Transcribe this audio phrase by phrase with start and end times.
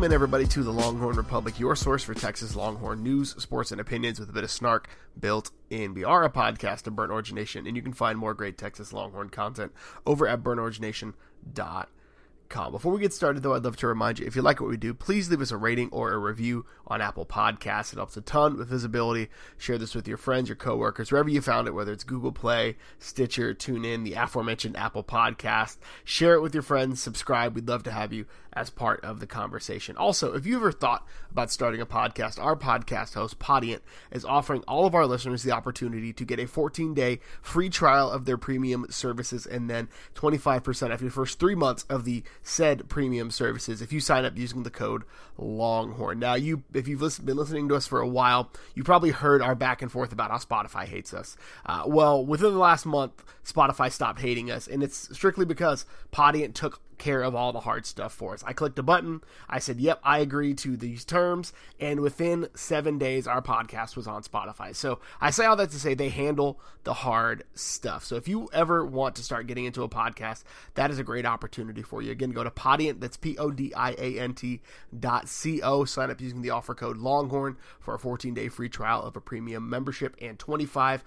[0.00, 3.78] Welcome in, everybody, to the Longhorn Republic, your source for Texas Longhorn news, sports, and
[3.78, 4.88] opinions with a bit of snark
[5.20, 5.92] built in.
[5.92, 8.94] We are a podcast of Burnt Orange Nation, and you can find more great Texas
[8.94, 9.72] Longhorn content
[10.06, 12.72] over at burntorangenation.com.
[12.72, 14.76] Before we get started, though, I'd love to remind you if you like what we
[14.76, 17.92] do, please leave us a rating or a review on Apple Podcasts.
[17.92, 19.28] It helps a ton with visibility.
[19.56, 22.76] Share this with your friends, your coworkers, wherever you found it, whether it's Google Play,
[22.98, 25.76] Stitcher, TuneIn, the aforementioned Apple Podcast.
[26.02, 27.54] Share it with your friends, subscribe.
[27.54, 29.96] We'd love to have you as part of the conversation.
[29.96, 34.62] Also, if you ever thought about starting a podcast, our podcast host, Podiant, is offering
[34.66, 38.36] all of our listeners the opportunity to get a 14 day free trial of their
[38.36, 43.80] premium services and then 25% off your first three months of the said premium services
[43.80, 45.04] if you sign up using the code
[45.38, 46.18] Longhorn.
[46.18, 49.42] Now, you if you've listen, been listening to us for a while, you probably heard
[49.42, 51.36] our back and forth about how Spotify hates us.
[51.64, 56.54] Uh, well, within the last month, Spotify stopped hating us, and it's strictly because Podiant
[56.54, 58.44] took care of all the hard stuff for us.
[58.46, 59.22] I clicked a button.
[59.48, 64.06] I said, "Yep, I agree to these terms," and within seven days, our podcast was
[64.06, 64.74] on Spotify.
[64.74, 68.04] So I say all that to say they handle the hard stuff.
[68.04, 71.26] So if you ever want to start getting into a podcast, that is a great
[71.26, 72.12] opportunity for you.
[72.12, 73.00] Again, go to Podiant.
[73.00, 74.60] That's P O D I A N T
[74.98, 75.84] dot C O.
[75.84, 79.20] Sign up using the offer code Longhorn for a 14 day free trial of a
[79.20, 81.02] premium membership and 25%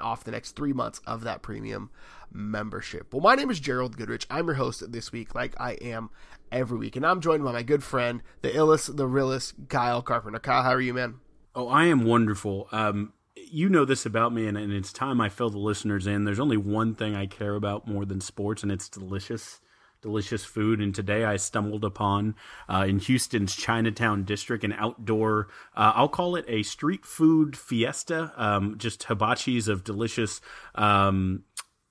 [0.00, 1.90] off the next three months of that premium
[2.34, 3.12] membership.
[3.12, 4.26] Well, my name is Gerald Goodrich.
[4.28, 6.10] I'm your host this week, like I am
[6.50, 10.38] every week, and I'm joined by my good friend, the illest, the realest, Kyle Carpenter.
[10.38, 11.14] Kyle, how are you, man?
[11.54, 12.68] Oh, I am wonderful.
[12.72, 16.24] Um, you know this about me, and, and it's time I fill the listeners in.
[16.24, 19.60] There's only one thing I care about more than sports, and it's delicious
[20.04, 20.80] delicious food.
[20.80, 22.34] And today I stumbled upon
[22.68, 28.30] uh, in Houston's Chinatown district an outdoor, uh, I'll call it a street food fiesta,
[28.36, 30.42] um, just hibachis of delicious.
[30.74, 31.44] Um,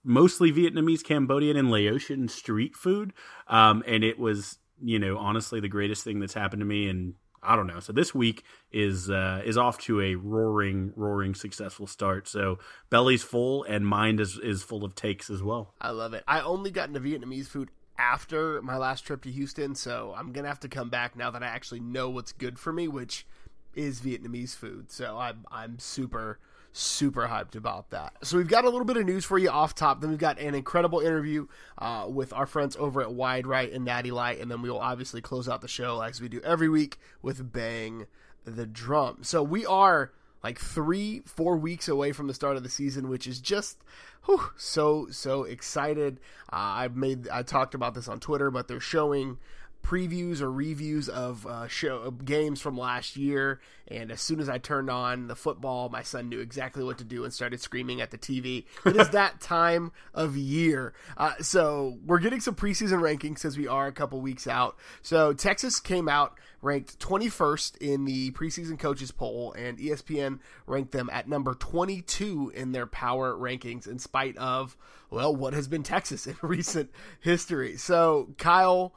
[0.04, 3.14] mostly Vietnamese, Cambodian, and Laotian street food.
[3.48, 6.88] Um, and it was, you know, honestly the greatest thing that's happened to me.
[6.90, 7.80] And I don't know.
[7.80, 12.28] So this week is uh, is off to a roaring, roaring successful start.
[12.28, 12.60] So
[12.90, 15.74] belly's full and mind is is full of takes as well.
[15.80, 16.24] I love it.
[16.28, 20.48] I only got into Vietnamese food after my last trip to Houston, so I'm gonna
[20.48, 23.28] have to come back now that I actually know what's good for me, which
[23.76, 24.92] is Vietnamese food.
[24.92, 26.40] So I'm I'm super
[26.74, 28.14] super hyped about that.
[28.24, 30.02] So we've got a little bit of news for you off top.
[30.02, 31.48] Then we've got an incredible interview
[31.78, 34.80] uh, with our friends over at Wide Right and Natty Light, and then we will
[34.80, 38.08] obviously close out the show as we do every week with Bang
[38.44, 39.20] the Drum.
[39.22, 40.12] So we are
[40.44, 43.78] like three, four weeks away from the start of the season, which is just
[44.26, 46.20] whew, so so excited.
[46.52, 49.38] Uh, I've made I talked about this on Twitter, but they're showing
[49.84, 53.60] previews or reviews of uh, show games from last year.
[53.88, 57.04] And as soon as I turned on the football, my son knew exactly what to
[57.04, 58.66] do and started screaming at the TV.
[58.86, 60.94] It is that time of year.
[61.18, 64.78] Uh, so we're getting some preseason rankings since we are a couple weeks out.
[65.02, 71.10] So Texas came out ranked 21st in the preseason coaches poll, and ESPN ranked them
[71.12, 74.78] at number 22 in their power rankings, in spite of
[75.12, 76.90] well what has been Texas in recent
[77.20, 77.76] history.
[77.76, 78.94] So Kyle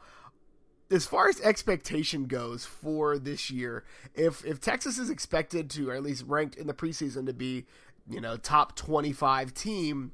[0.91, 3.85] as far as expectation goes for this year,
[4.15, 7.67] if if Texas is expected to, or at least ranked in the preseason to be,
[8.09, 10.13] you know, top twenty five team,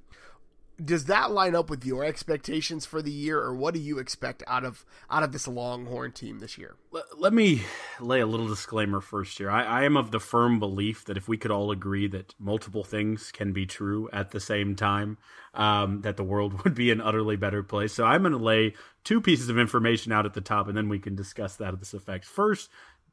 [0.85, 4.43] does that line up with your expectations for the year, or what do you expect
[4.47, 6.77] out of out of this Longhorn team this year?
[6.91, 7.63] Let, let me
[8.01, 9.51] lay a little disclaimer first here.
[9.51, 12.85] I, I, am of the firm belief that if we could all agree that multiple
[12.85, 15.19] things can be true at the same time,
[15.55, 17.93] um, that the world would be an utterly better place.
[17.93, 18.75] So I'm going to lay
[19.05, 21.81] two pieces of information out at the top, and then we can discuss that of
[21.81, 22.25] this effect.
[22.25, 22.71] First,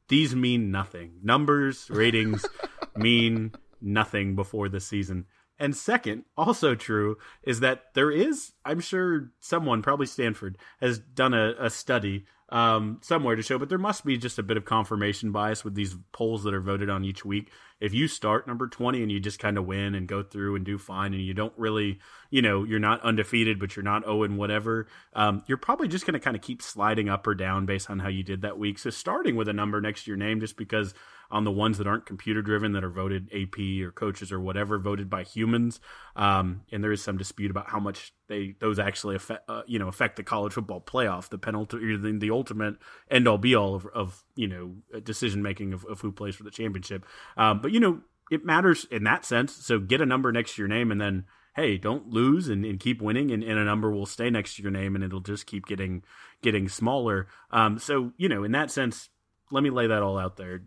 [0.08, 1.12] these mean nothing.
[1.22, 2.44] Numbers, ratings
[2.96, 5.26] mean nothing before the season.
[5.60, 11.34] And second, also true, is that there is, I'm sure someone, probably Stanford, has done
[11.34, 14.64] a, a study um, somewhere to show, but there must be just a bit of
[14.64, 17.50] confirmation bias with these polls that are voted on each week.
[17.80, 20.64] If you start number 20 and you just kind of win and go through and
[20.64, 21.98] do fine and you don't really,
[22.30, 26.06] you know, you're not undefeated, but you're not 0 and whatever, um, you're probably just
[26.06, 28.58] going to kind of keep sliding up or down based on how you did that
[28.58, 28.78] week.
[28.78, 30.94] So starting with a number next to your name just because
[31.30, 34.78] on the ones that aren't computer driven that are voted AP or coaches or whatever
[34.78, 35.80] voted by humans.
[36.16, 39.78] Um, and there is some dispute about how much they those actually affect uh, you
[39.78, 42.76] know affect the college football playoff, the penalty, the, the ultimate
[43.10, 46.42] end all be all of, of you know decision making of, of, who plays for
[46.42, 47.06] the championship.
[47.36, 48.00] Um, but you know
[48.30, 49.54] it matters in that sense.
[49.54, 51.24] So get a number next to your name and then
[51.56, 54.62] hey, don't lose and, and keep winning, and, and, a number will stay next to
[54.62, 56.02] your name, and it'll just keep getting
[56.42, 57.26] getting smaller.
[57.50, 59.08] Um, so you know, in that sense,
[59.50, 60.62] let me lay that all out there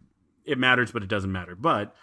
[0.45, 1.55] it matters, but it doesn't matter.
[1.55, 1.95] But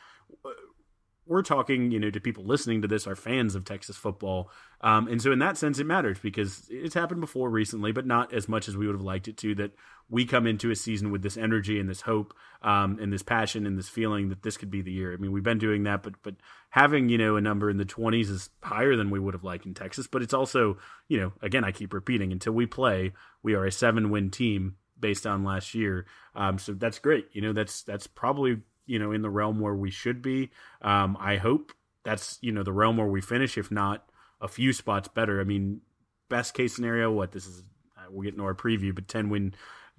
[1.31, 4.51] we're talking, you know, to people listening to this are fans of Texas football,
[4.81, 8.35] um, and so in that sense, it matters because it's happened before recently, but not
[8.35, 9.55] as much as we would have liked it to.
[9.55, 9.71] That
[10.09, 13.65] we come into a season with this energy and this hope, um, and this passion
[13.65, 15.13] and this feeling that this could be the year.
[15.13, 16.35] I mean, we've been doing that, but but
[16.71, 19.67] having you know a number in the twenties is higher than we would have liked
[19.67, 20.09] in Texas.
[20.09, 23.13] But it's also, you know, again, I keep repeating until we play,
[23.43, 26.07] we are a seven win team based on last year.
[26.35, 27.29] Um, so that's great.
[27.33, 30.51] You know, that's that's probably you know in the realm where we should be.
[30.83, 31.73] Um, I hope
[32.05, 34.09] that's you know the realm where we finish, if not
[34.41, 35.41] a few spots better.
[35.41, 35.81] I mean,
[36.29, 37.63] best case scenario, what this is,
[37.97, 39.55] uh, we'll get into our preview, but ten win,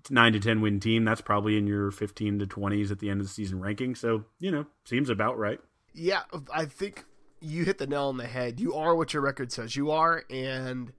[0.10, 3.22] nine to ten win team, that's probably in your fifteen to twenties at the end
[3.22, 3.96] of the season ranking.
[3.96, 5.60] So you know, seems about right.
[5.94, 6.22] Yeah,
[6.54, 7.06] I think
[7.42, 8.60] you hit the nail on the head.
[8.60, 10.94] You are what your record says you are, and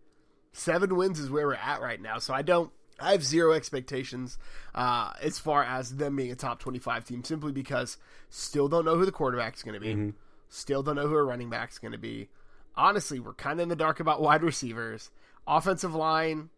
[0.53, 2.19] seven wins is where we're at right now.
[2.19, 2.71] So I don't
[3.03, 4.39] I have zero expectations
[4.75, 7.99] uh, as far as them being a top 25 team simply because
[8.31, 9.95] still don't know who the quarterback is going to be.
[9.95, 10.11] Mm-hmm.
[10.49, 12.29] Still don't know who a running back is going to be.
[12.77, 15.11] Honestly, we're kind of in the dark about wide receivers.
[15.47, 16.51] Offensive line,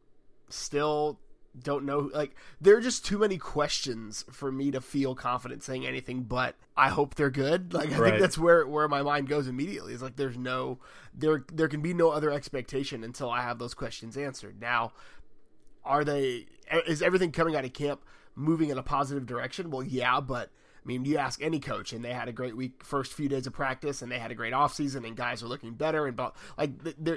[0.48, 1.18] still
[1.62, 2.10] don't know.
[2.12, 6.56] Like, there are just too many questions for me to feel confident saying anything, but
[6.76, 7.72] I hope they're good.
[7.72, 8.10] Like, I right.
[8.10, 9.94] think that's where, where my mind goes immediately.
[9.94, 10.78] Is like, there's no,
[11.14, 14.60] there, there can be no other expectation until I have those questions answered.
[14.60, 14.92] Now,
[15.84, 16.46] are they
[16.86, 18.02] is everything coming out of camp
[18.34, 19.70] moving in a positive direction?
[19.70, 20.50] Well, yeah, but
[20.84, 23.46] I mean, you ask any coach, and they had a great week, first few days
[23.46, 26.06] of practice, and they had a great offseason, and guys are looking better.
[26.06, 26.72] And but like,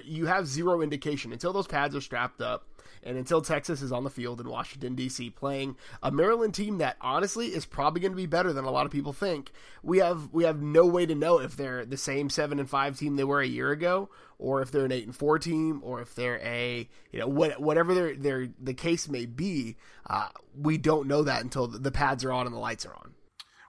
[0.06, 2.66] you have zero indication until those pads are strapped up
[3.04, 6.98] and until Texas is on the field in Washington, D.C., playing a Maryland team that
[7.02, 9.52] honestly is probably going to be better than a lot of people think,
[9.84, 12.98] we have we have no way to know if they're the same seven and five
[12.98, 14.10] team they were a year ago,
[14.40, 17.60] or if they're an eight and four team, or if they're a you know what,
[17.62, 19.78] whatever their their the case may be.
[20.10, 20.30] Uh,
[20.60, 23.14] we don't know that until the pads are on and the lights are on.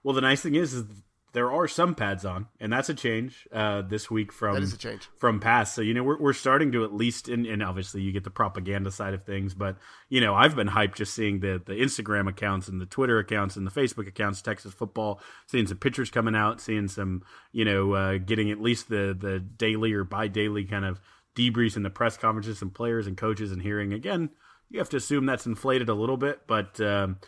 [0.03, 0.85] Well, the nice thing is, is
[1.33, 4.73] there are some pads on, and that's a change uh, this week from that is
[4.73, 5.75] a change from past.
[5.75, 8.31] So you know we're we're starting to at least, and, and obviously you get the
[8.31, 9.77] propaganda side of things, but
[10.09, 13.56] you know I've been hyped just seeing the the Instagram accounts and the Twitter accounts
[13.56, 17.23] and the Facebook accounts, Texas football, seeing some pictures coming out, seeing some
[17.53, 21.00] you know uh, getting at least the the daily or bi daily kind of
[21.37, 24.31] debriefs in the press conferences and players and coaches and hearing again.
[24.71, 27.19] You have to assume that's inflated a little bit, but um,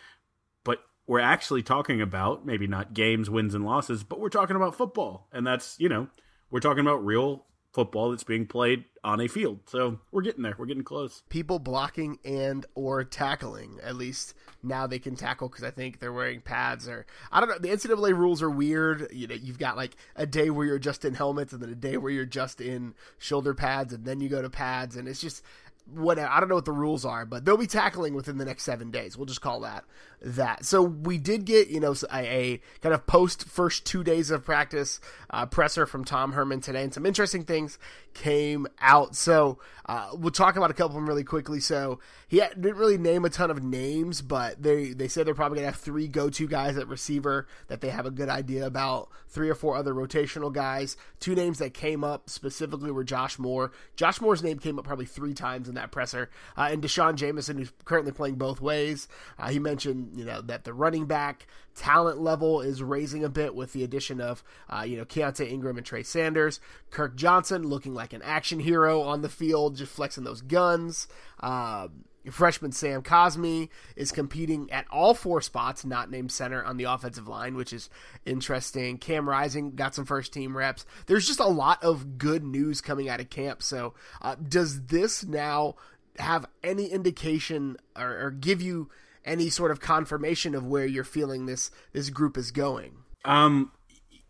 [1.11, 5.27] we're actually talking about maybe not games, wins, and losses, but we're talking about football.
[5.33, 6.07] And that's, you know,
[6.53, 9.59] we're talking about real football that's being played on a field.
[9.67, 10.55] So we're getting there.
[10.57, 11.25] We're getting close.
[11.29, 13.81] People blocking and or tackling.
[13.83, 17.49] At least now they can tackle because I think they're wearing pads or I don't
[17.49, 17.59] know.
[17.59, 19.09] The NCAA rules are weird.
[19.11, 21.75] You know, you've got like a day where you're just in helmets and then a
[21.75, 25.21] day where you're just in shoulder pads and then you go to pads and it's
[25.21, 25.43] just
[25.87, 28.65] what I don't know what the rules are, but they'll be tackling within the next
[28.65, 29.17] seven days.
[29.17, 29.85] We'll just call that
[30.23, 30.65] that.
[30.65, 34.45] So we did get you know a, a kind of post first two days of
[34.45, 37.79] practice uh, presser from Tom Herman today, and some interesting things
[38.15, 39.15] came out.
[39.15, 41.61] So uh, we'll talk about a couple of them really quickly.
[41.61, 45.57] So he didn't really name a ton of names, but they they said they're probably
[45.57, 49.09] gonna have three go to guys at receiver that they have a good idea about.
[49.29, 50.97] Three or four other rotational guys.
[51.21, 53.73] Two names that came up specifically were Josh Moore.
[53.95, 57.57] Josh Moore's name came up probably three times in that presser, uh, and D'Shawn Jamison,
[57.57, 59.09] who's currently playing both ways.
[59.39, 63.55] Uh, he mentioned you know that the running back talent level is raising a bit
[63.55, 66.61] with the addition of uh, you know Keaontay Ingram and Trey Sanders.
[66.91, 71.09] Kirk Johnson looking like an action hero on the field, just flexing those guns.
[71.41, 71.89] Uh,
[72.31, 77.29] freshman Sam Cosmi is competing at all four spots, not named center on the offensive
[77.29, 77.89] line, which is
[78.27, 78.99] interesting.
[78.99, 80.85] Cam Rising got some first team reps.
[81.07, 83.63] There's just a lot of good news coming out of camp.
[83.63, 85.77] So, uh, does this now
[86.19, 88.91] have any indication or, or give you
[89.25, 92.97] any sort of confirmation of where you're feeling this this group is going?
[93.25, 93.73] Um,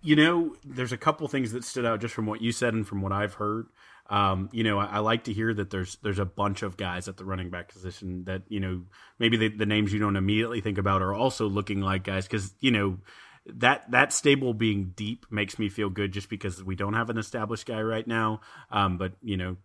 [0.03, 2.87] You know, there's a couple things that stood out just from what you said and
[2.87, 3.67] from what I've heard.
[4.11, 7.07] Um, you know, I, I, like to hear that there's there's a bunch of guys
[7.07, 8.83] at the running back position that you know
[9.21, 12.53] maybe the, the names you don't immediately think about are also looking like guys because
[12.59, 12.99] you know
[13.47, 17.19] that that stable being deep makes me feel good just because we don't have an
[17.19, 18.41] established guy right now.
[18.73, 19.57] Um, but you know,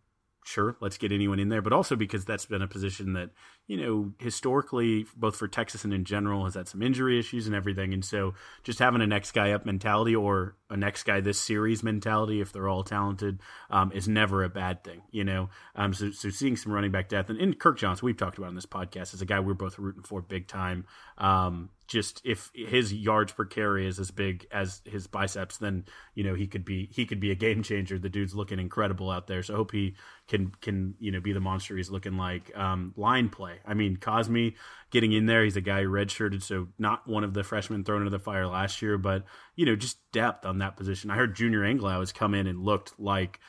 [0.45, 3.31] sure, let's get anyone in there, but also because that's been a position that,
[3.65, 7.55] you know, historically, both for Texas and in general, has had some injury issues and
[7.55, 7.93] everything.
[7.93, 11.81] And so just having a next guy up mentality or a next guy this series
[11.81, 13.39] mentality, if they're all talented,
[13.71, 15.49] um, is never a bad thing, you know?
[15.75, 18.49] Um, so, so seeing some running back depth and, and Kirk Johnson, we've talked about
[18.49, 20.85] on this podcast, is a guy we're both rooting for big time.
[21.17, 25.85] Um, just if his yards per carry is as big as his biceps, then
[26.15, 27.99] you know he could be he could be a game changer.
[27.99, 29.43] The dude's looking incredible out there.
[29.43, 29.95] So I hope he
[30.27, 32.55] can can you know be the monster he's looking like.
[32.57, 33.59] Um, line play.
[33.65, 34.55] I mean, Cosmi
[34.89, 35.43] getting in there.
[35.43, 38.81] He's a guy redshirted, so not one of the freshmen thrown into the fire last
[38.81, 39.23] year, but
[39.55, 41.11] you know just depth on that position.
[41.11, 43.39] I heard Junior Angilau has come in and looked like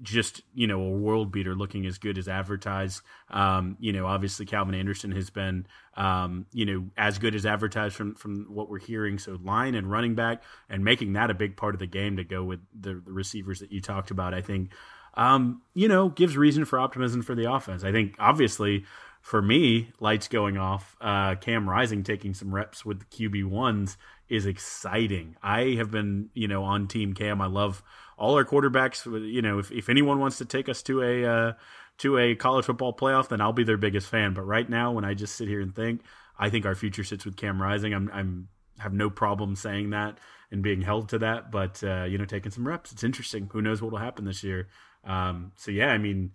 [0.00, 4.44] just you know a world beater looking as good as advertised um, you know obviously
[4.44, 8.80] calvin anderson has been um, you know as good as advertised from from what we're
[8.80, 12.16] hearing so line and running back and making that a big part of the game
[12.16, 14.70] to go with the, the receivers that you talked about i think
[15.14, 18.84] um, you know gives reason for optimism for the offense i think obviously
[19.20, 23.96] for me lights going off uh, cam rising taking some reps with the qb ones
[24.28, 27.82] is exciting i have been you know on team cam i love
[28.22, 29.04] all our quarterbacks.
[29.04, 31.52] You know, if, if anyone wants to take us to a uh,
[31.98, 34.32] to a college football playoff, then I'll be their biggest fan.
[34.32, 36.02] But right now, when I just sit here and think,
[36.38, 37.92] I think our future sits with Cam Rising.
[37.92, 40.18] I'm I'm have no problem saying that
[40.50, 41.50] and being held to that.
[41.50, 43.48] But uh, you know, taking some reps, it's interesting.
[43.52, 44.68] Who knows what will happen this year?
[45.04, 46.32] Um, so yeah, I mean.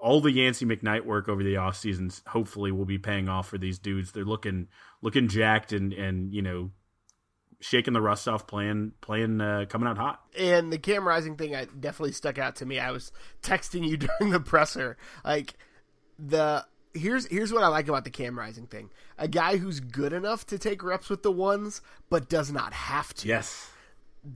[0.00, 3.58] All the Yancy McKnight work over the off seasons hopefully will be paying off for
[3.58, 4.12] these dudes.
[4.12, 4.68] They're looking
[5.02, 6.70] looking jacked and and you know
[7.60, 10.22] shaking the rust off, playing playing uh, coming out hot.
[10.38, 12.78] And the Cam Rising thing, I definitely stuck out to me.
[12.78, 15.54] I was texting you during the presser, like
[16.18, 18.90] the here's here's what I like about the Cam Rising thing.
[19.18, 23.14] A guy who's good enough to take reps with the ones, but does not have
[23.14, 23.28] to.
[23.28, 23.70] Yes.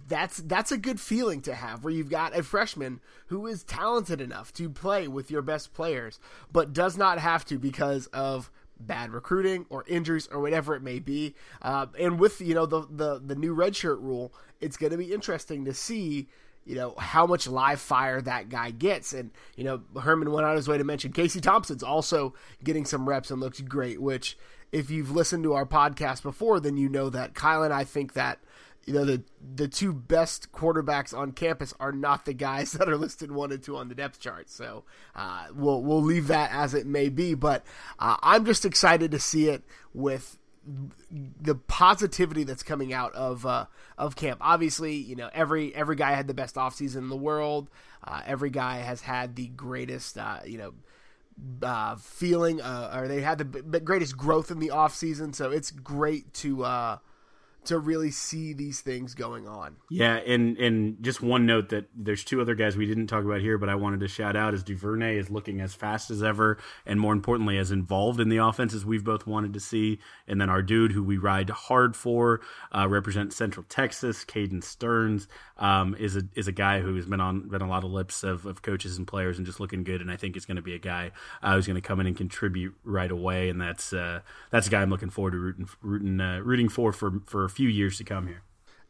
[0.09, 4.21] That's that's a good feeling to have where you've got a freshman who is talented
[4.21, 6.21] enough to play with your best players,
[6.53, 8.51] but does not have to because of
[8.87, 11.35] bad recruiting or injuries or whatever it may be.
[11.61, 15.13] Uh, and with you know the the the new redshirt rule, it's going to be
[15.13, 16.29] interesting to see
[16.65, 19.13] you know how much live fire that guy gets.
[19.13, 23.09] And you know Herman went on his way to mention Casey Thompson's also getting some
[23.09, 24.01] reps and looks great.
[24.01, 24.37] Which
[24.71, 28.15] if you've listened to our podcast before, then you know that Kyle and I think
[28.15, 28.39] that
[28.87, 29.23] you know the
[29.55, 33.63] the two best quarterbacks on campus are not the guys that are listed one and
[33.63, 34.51] two on the depth chart.
[34.51, 34.85] So
[35.15, 37.35] uh, we'll we'll leave that as it may be.
[37.35, 37.65] But
[37.99, 39.63] uh, I'm just excited to see it
[39.95, 40.39] with
[41.41, 43.67] the positivity that's coming out of uh,
[43.99, 44.39] of camp.
[44.41, 47.69] Obviously, you know every every guy had the best offseason in the world.
[48.05, 50.73] Uh, every guy has had the greatest uh, you know.
[51.63, 56.33] Uh, feeling, or they had the greatest growth in the off season, so it's great
[56.35, 56.63] to
[57.65, 59.77] to really see these things going on.
[59.89, 63.41] Yeah, and and just one note that there's two other guys we didn't talk about
[63.41, 66.59] here, but I wanted to shout out is Duvernay is looking as fast as ever,
[66.85, 70.01] and more importantly, as involved in the offense as we've both wanted to see.
[70.27, 72.41] And then our dude, who we ride hard for,
[72.73, 75.29] uh, represents Central Texas, Caden Stearns,
[75.59, 78.25] um, is a is a guy who has been on been a lot of lips
[78.25, 80.01] of, of coaches and players, and just looking good.
[80.01, 82.07] And I think is going to be a guy uh, who's going to come in
[82.09, 83.49] and contribute right away.
[83.51, 86.93] And that's uh, that's a guy I'm looking forward to rooting rooting uh, rooting for
[86.93, 88.43] for for few years to come here.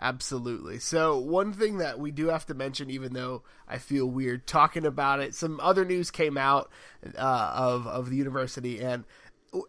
[0.02, 0.80] Absolutely.
[0.80, 4.84] So, one thing that we do have to mention, even though I feel weird talking
[4.84, 6.70] about it, some other news came out
[7.16, 9.04] uh, of of the university, and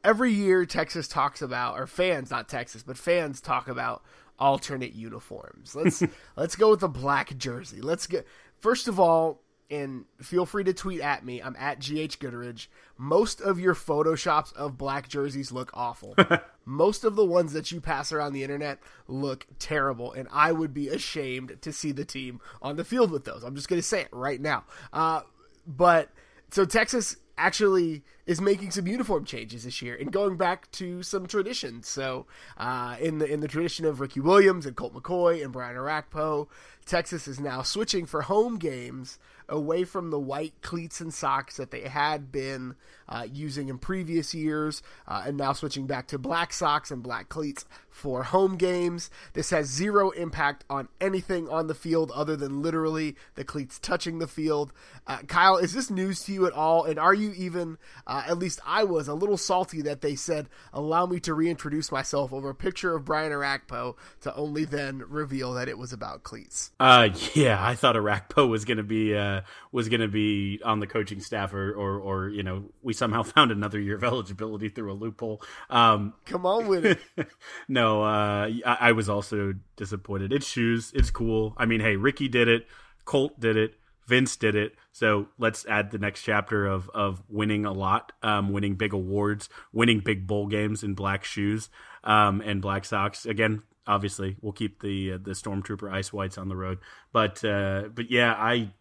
[0.03, 4.03] every year Texas talks about, or fans, not Texas, but fans talk about
[4.39, 5.75] alternate uniforms.
[5.75, 6.01] Let's
[6.35, 7.81] let's go with the black jersey.
[7.81, 8.25] Let's get
[8.59, 11.41] first of all, and feel free to tweet at me.
[11.41, 12.67] I'm at GH Goodridge.
[12.97, 16.15] Most of your photoshops of black jerseys look awful.
[16.65, 20.73] Most of the ones that you pass around the internet look terrible, and I would
[20.73, 23.43] be ashamed to see the team on the field with those.
[23.43, 24.63] I'm just going to say it right now.
[24.91, 25.21] Uh,
[25.67, 26.09] but
[26.51, 31.25] so Texas actually is making some uniform changes this year and going back to some
[31.25, 31.87] traditions.
[31.87, 32.25] So,
[32.57, 36.47] uh, in the in the tradition of Ricky Williams and Colt McCoy and Brian Orakpo,
[36.85, 41.71] Texas is now switching for home games away from the white cleats and socks that
[41.71, 42.75] they had been
[43.09, 47.29] uh, using in previous years, uh, and now switching back to black socks and black
[47.29, 49.09] cleats for home games.
[49.33, 54.19] This has zero impact on anything on the field other than literally the cleats touching
[54.19, 54.73] the field.
[55.05, 56.85] Uh, Kyle, is this news to you at all?
[56.85, 60.49] And are you even, uh, at least I was, a little salty that they said,
[60.73, 65.53] allow me to reintroduce myself over a picture of Brian Orakpo to only then reveal
[65.53, 66.71] that it was about cleats?
[66.79, 69.32] Uh, yeah, I thought Orakpo was going to be, uh,
[69.71, 73.23] was going to be on the coaching staff or, or, or, you know, we somehow
[73.23, 75.41] found another year of eligibility through a loophole.
[75.69, 76.99] Um, Come on with it.
[77.67, 80.31] no, uh, I, I, was also disappointed.
[80.31, 80.91] It's shoes.
[80.95, 81.53] It's cool.
[81.57, 82.67] I mean, hey, Ricky did it.
[83.05, 83.75] Colt did it.
[84.07, 84.75] Vince did it.
[84.91, 89.49] So let's add the next chapter of of winning a lot, um, winning big awards,
[89.71, 91.69] winning big bowl games in black shoes
[92.03, 93.25] um, and black socks.
[93.25, 96.79] Again, obviously, we'll keep the uh, the stormtrooper ice whites on the road.
[97.11, 98.71] But uh, but yeah, I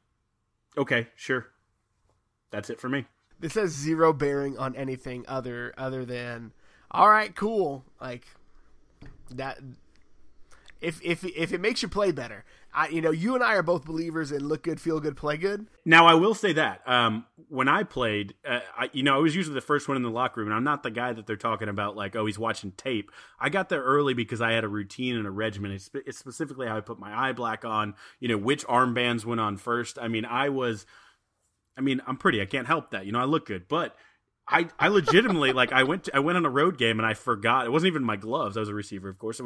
[0.76, 1.48] okay, sure.
[2.50, 3.06] That's it for me.
[3.40, 6.52] This has zero bearing on anything other other than
[6.90, 7.84] all right, cool.
[8.00, 8.26] Like
[9.30, 9.58] that
[10.80, 12.44] if if if it makes you play better.
[12.74, 15.36] I, you know, you and I are both believers in look good, feel good, play
[15.36, 15.66] good.
[15.84, 19.36] Now, I will say that um, when I played, uh, I, you know, I was
[19.36, 21.36] usually the first one in the locker room, and I'm not the guy that they're
[21.36, 23.10] talking about, like, oh, he's watching tape.
[23.38, 25.72] I got there early because I had a routine and a regimen.
[25.72, 29.40] It's, it's specifically how I put my eye black on, you know, which armbands went
[29.40, 29.98] on first.
[30.00, 30.86] I mean, I was,
[31.76, 32.40] I mean, I'm pretty.
[32.40, 33.04] I can't help that.
[33.04, 33.96] You know, I look good, but
[34.48, 37.14] I, I legitimately like I went to, I went on a road game and I
[37.14, 39.44] forgot it wasn't even my gloves I was a receiver of course it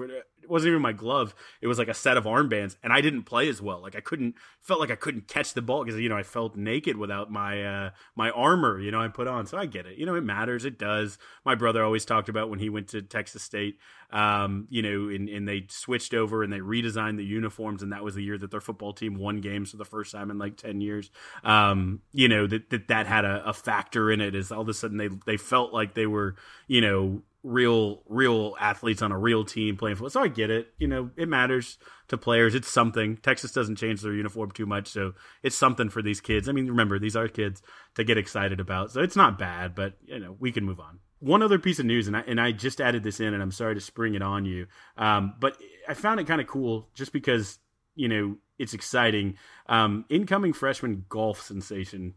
[0.49, 3.49] wasn't even my glove it was like a set of armbands and I didn't play
[3.49, 6.17] as well like I couldn't felt like I couldn't catch the ball because you know
[6.17, 9.67] I felt naked without my uh, my armor you know I put on so I
[9.67, 12.71] get it you know it matters it does my brother always talked about when he
[12.71, 13.79] went to Texas State
[14.11, 18.05] um, you know and, and they switched over and they redesigned the uniforms and that
[18.05, 20.57] was the year that their football team won games for the first time in like
[20.57, 21.11] 10 years
[21.45, 24.69] um, you know that that, that had a, a factor in it is all of
[24.69, 26.37] a sudden they they felt like they were
[26.67, 30.11] you know real real athletes on a real team playing football.
[30.11, 30.75] So I get it.
[30.79, 32.55] You know, it matters to players.
[32.55, 33.17] It's something.
[33.19, 36.49] Texas doesn't change their uniform too much, so it's something for these kids.
[36.49, 37.63] I mean, remember these are kids
[37.95, 38.91] to get excited about.
[38.91, 40.99] So it's not bad, but you know, we can move on.
[41.19, 43.53] One other piece of news, and I and I just added this in, and I'm
[43.53, 44.67] sorry to spring it on you,
[44.99, 45.57] um, but
[45.89, 47.59] I found it kind of cool just because
[47.95, 49.37] you know it's exciting.
[49.69, 52.15] Um, incoming freshman golf sensation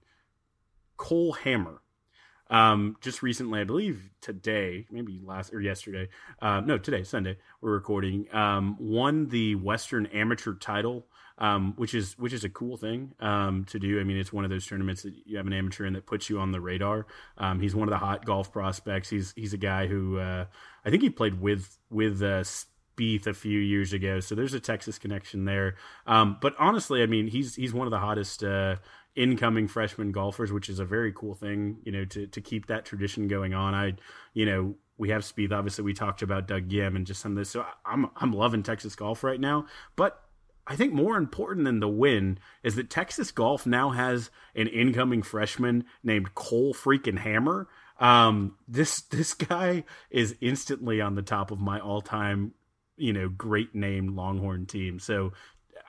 [0.97, 1.81] Cole Hammer
[2.49, 6.09] um, just recently, I believe today, maybe last or yesterday,
[6.41, 11.05] uh, no, today, Sunday, we're recording, um, won the Western Amateur title,
[11.39, 13.99] um, which is which is a cool thing um, to do.
[13.99, 16.29] I mean, it's one of those tournaments that you have an amateur in that puts
[16.29, 17.07] you on the radar.
[17.37, 19.09] Um, he's one of the hot golf prospects.
[19.09, 20.45] He's he's a guy who uh,
[20.85, 24.59] I think he played with with uh, Spieth a few years ago, so there's a
[24.59, 25.75] Texas connection there.
[26.05, 28.75] Um, but honestly, I mean, he's he's one of the hottest uh,
[29.15, 32.83] incoming freshman golfers, which is a very cool thing, you know, to to keep that
[32.83, 33.73] tradition going on.
[33.73, 33.93] I,
[34.33, 35.53] you know, we have Spieth.
[35.53, 37.49] Obviously, we talked about Doug Ghim and just some of this.
[37.49, 39.67] So I'm I'm loving Texas golf right now.
[39.95, 40.21] But
[40.69, 45.23] I think more important than the win is that Texas golf now has an incoming
[45.23, 47.67] freshman named Cole freaking Hammer.
[47.99, 52.53] Um, this this guy is instantly on the top of my all time,
[52.97, 54.99] you know, great name Longhorn team.
[54.99, 55.33] So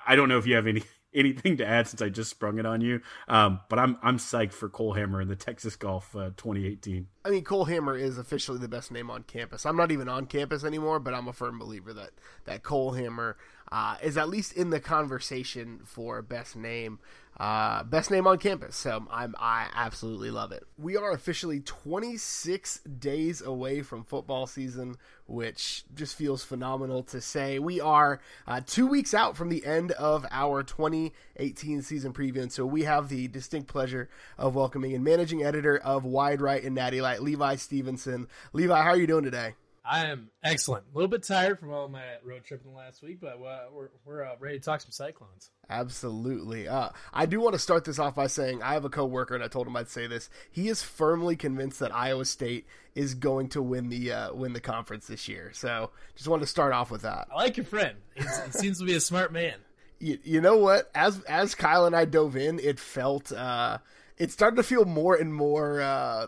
[0.07, 0.83] I don't know if you have any
[1.15, 3.03] anything to add since I just sprung it on you.
[3.29, 7.07] Um, but I'm I'm psyched for Cole Hammer in the Texas Golf uh, 2018.
[7.25, 9.67] I mean, Cole Hammer is officially the best name on campus.
[9.67, 12.11] I'm not even on campus anymore, but I'm a firm believer that
[12.47, 13.37] that Cole Hammer
[13.73, 16.99] uh, is at least in the conversation for best name
[17.41, 18.77] uh, best name on campus.
[18.77, 20.63] So I'm I absolutely love it.
[20.77, 27.59] We are officially 26 days away from football season, which just feels phenomenal to say.
[27.59, 32.53] We are uh, two weeks out from the end of our 2018 season preview, and
[32.53, 36.75] so we have the distinct pleasure of welcoming and managing editor of Wide Right and
[36.75, 38.29] Natty Light, Levi Stevenson.
[38.53, 39.55] Levi, how are you doing today?
[39.85, 40.85] I am excellent.
[40.93, 43.65] A little bit tired from all my road trip in the last week, but uh,
[43.73, 45.51] we're we're uh, ready to talk some Cyclones.
[45.69, 46.69] Absolutely.
[46.69, 49.43] Uh, I do want to start this off by saying I have a coworker, and
[49.43, 50.29] I told him I'd say this.
[50.51, 54.61] He is firmly convinced that Iowa State is going to win the uh, win the
[54.61, 55.51] conference this year.
[55.55, 57.29] So just wanted to start off with that.
[57.33, 57.97] I like your friend.
[58.15, 59.55] he seems to be a smart man.
[59.99, 60.91] You, you, know what?
[60.95, 63.79] As as Kyle and I dove in, it felt uh,
[64.19, 66.27] it started to feel more and more uh,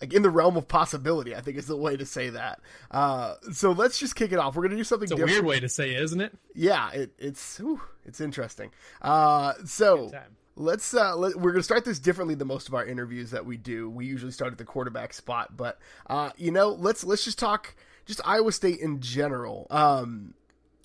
[0.00, 1.34] like in the realm of possibility.
[1.34, 2.60] I think is the way to say that.
[2.90, 4.56] Uh, so let's just kick it off.
[4.56, 5.04] We're gonna do something.
[5.04, 5.44] It's a different.
[5.44, 6.36] weird way to say, it, isn't it?
[6.54, 8.70] Yeah, it, it's whew, it's interesting.
[9.02, 10.10] Uh, so
[10.56, 13.56] let's uh, let, we're gonna start this differently than most of our interviews that we
[13.56, 13.90] do.
[13.90, 17.74] We usually start at the quarterback spot, but uh, you know, let's let's just talk
[18.06, 19.66] just Iowa State in general.
[19.70, 20.34] Um,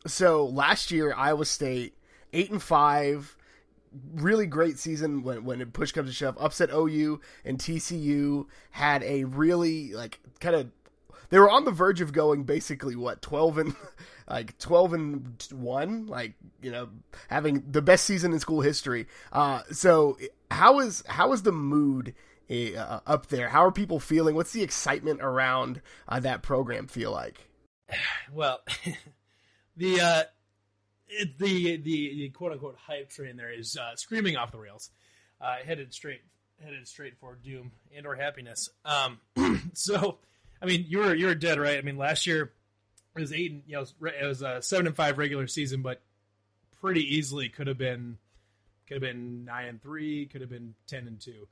[0.06, 1.96] so last year, Iowa State
[2.34, 3.38] eight and five.
[4.16, 6.38] Really great season when when push comes to shove.
[6.40, 10.72] Upset OU and TCU had a really like kind of
[11.30, 13.76] they were on the verge of going basically what 12 and
[14.30, 16.90] like 12 and 1 like you know
[17.28, 19.08] having the best season in school history.
[19.32, 20.18] Uh so
[20.52, 22.14] how is how is the mood
[22.52, 23.50] uh, up there?
[23.50, 24.36] How are people feeling?
[24.36, 27.50] What's the excitement around uh, that program feel like?
[28.32, 28.62] Well
[29.78, 30.24] the uh
[31.20, 34.90] it, the, the the quote unquote hype train there is uh, screaming off the rails
[35.42, 36.22] uh headed straight
[36.64, 39.20] headed straight for doom and or happiness um
[39.74, 40.20] so
[40.64, 41.78] I mean, you were you were dead right.
[41.78, 42.54] I mean, last year
[43.16, 43.52] it was eight.
[43.52, 46.02] And, you know, it was a seven and five regular season, but
[46.80, 48.18] pretty easily could have been
[48.88, 51.48] could have been nine and three, could have been ten and two.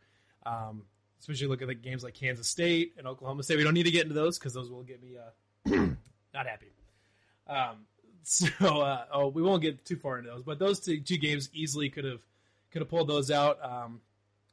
[0.46, 0.84] Um,
[1.20, 3.58] especially look at the games like Kansas State and Oklahoma State.
[3.58, 5.70] We don't need to get into those because those will get me uh,
[6.34, 6.72] not happy.
[7.48, 7.86] Um,
[8.24, 8.48] so
[8.82, 11.90] uh, oh, we won't get too far into those, but those two, two games easily
[11.90, 12.22] could have
[12.72, 13.60] could have pulled those out.
[13.64, 14.02] Um,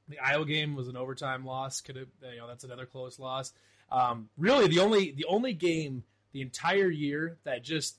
[0.08, 1.80] the Iowa game was an overtime loss.
[1.80, 3.52] Could have you know that's another close loss.
[3.90, 6.02] Um, really, the only the only game
[6.32, 7.98] the entire year that just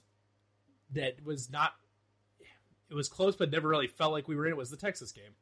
[0.94, 1.74] that was not
[2.90, 5.12] it was close but never really felt like we were in it was the Texas
[5.12, 5.36] game.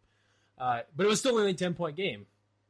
[0.58, 2.26] Uh, but it was still only a 10 point game.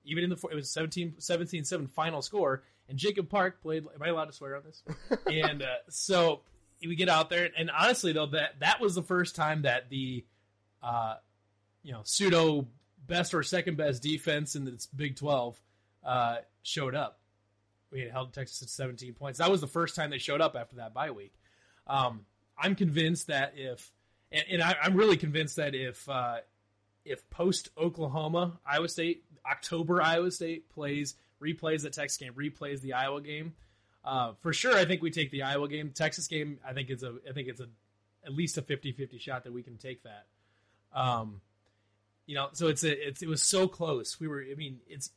[0.06, 4.02] Even in the it was 17 17 7 final score and Jacob Park played am
[4.02, 4.84] I allowed to swear on this?
[5.28, 6.41] and uh, so
[6.86, 10.24] we get out there and honestly though that that was the first time that the
[10.84, 11.16] uh,
[11.84, 12.68] you know pseudo
[13.08, 15.60] best or second best defense in the Big 12
[16.06, 17.20] uh, showed up
[17.92, 19.40] we had held Texas at 17 points.
[19.40, 21.34] That was the first time they showed up after that bye week.
[21.86, 22.26] Um,
[22.58, 23.92] I'm convinced that if,
[24.32, 26.38] and, and I, am really convinced that if uh,
[27.06, 32.94] if post Oklahoma Iowa State October Iowa State plays replays the Texas game, replays the
[32.94, 33.54] Iowa game,
[34.08, 35.91] uh, for sure I think we take the Iowa game.
[35.93, 37.67] Texas game I think it's a I think it's a
[38.26, 40.26] at least a 50-50 shot that we can take that.
[40.93, 41.41] Um,
[42.26, 44.17] you know, so it's a it's it was so close.
[44.20, 45.12] We were I mean it's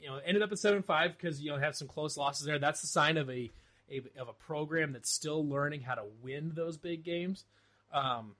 [0.00, 2.58] you know ended up at seven five because you know have some close losses there.
[2.58, 3.50] That's the sign of a,
[3.88, 7.44] a, of a program that's still learning how to win those big games.
[7.92, 8.34] Um,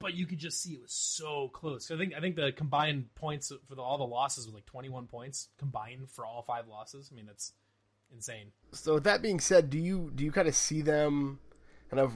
[0.00, 1.92] but you could just see it was so close.
[1.92, 4.88] I think I think the combined points for the, all the losses was like twenty
[4.88, 7.08] one points combined for all five losses.
[7.12, 7.52] I mean that's
[8.14, 8.52] insane.
[8.72, 11.38] So with that being said, do you do you kind of see them
[11.90, 12.12] kind of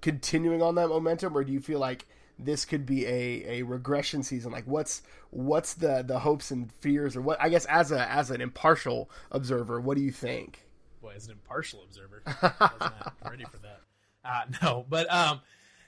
[0.00, 2.06] continuing on that momentum, or do you feel like
[2.38, 4.52] this could be a, a regression season?
[4.52, 8.30] Like what's what's the the hopes and fears or what i guess as a as
[8.30, 10.66] an impartial observer what do you think?
[11.02, 12.22] Boy as an impartial observer.
[12.26, 13.80] I was not ready for that.
[14.24, 15.40] Uh, no but um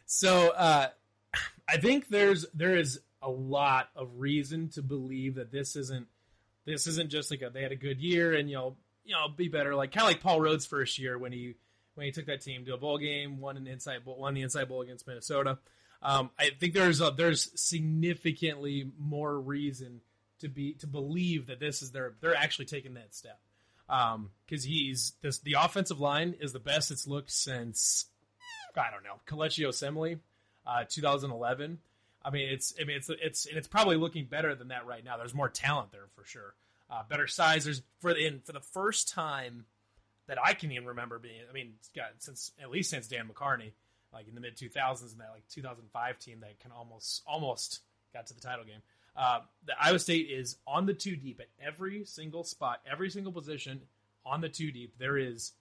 [0.06, 0.88] so uh
[1.68, 6.06] i think there's there is a lot of reason to believe that this isn't
[6.64, 8.76] this isn't just like a, they had a good year and you know
[9.10, 11.56] you know be better like kind of like paul rhoads first year when he
[11.94, 14.42] when he took that team to a bowl game won an Insight Bowl, won the
[14.42, 15.58] Insight Bowl against minnesota
[16.02, 20.00] um, I think there's a, there's significantly more reason
[20.40, 23.38] to be to believe that this is their they're actually taking that step
[23.86, 24.30] because um,
[24.70, 28.06] he's this the offensive line is the best it's looked since
[28.74, 30.20] I don't know Kelechi Osemele,
[30.66, 31.78] uh, 2011.
[32.24, 35.04] I mean it's I mean it's it's and it's probably looking better than that right
[35.04, 35.18] now.
[35.18, 36.54] There's more talent there for sure.
[36.90, 37.64] Uh, better size.
[37.64, 39.64] There's for the, in, for the first time
[40.26, 41.42] that I can even remember being.
[41.48, 43.72] I mean, God, since at least since Dan McCarney
[44.12, 47.81] like in the mid 2000s and that like 2005 team that can almost almost
[48.12, 48.83] got to the title game.
[49.16, 53.33] Uh, the Iowa State is on the two deep at every single spot, every single
[53.33, 53.83] position
[54.24, 54.94] on the two deep.
[54.98, 55.53] There is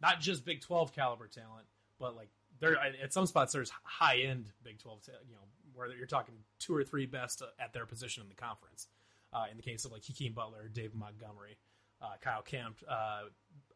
[0.00, 1.66] not just Big 12 caliber talent,
[1.98, 2.28] but like
[2.60, 5.40] there at some spots there's high end Big 12, you know,
[5.74, 8.86] where you're talking two or three best at their position in the conference.
[9.32, 11.56] Uh, in the case of like Hakeem Butler, Dave Montgomery,
[12.02, 13.22] uh, Kyle Kempt, uh,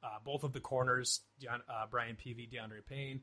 [0.02, 3.20] uh, both of the corners, Deon, Brian Peavy, DeAndre Payne,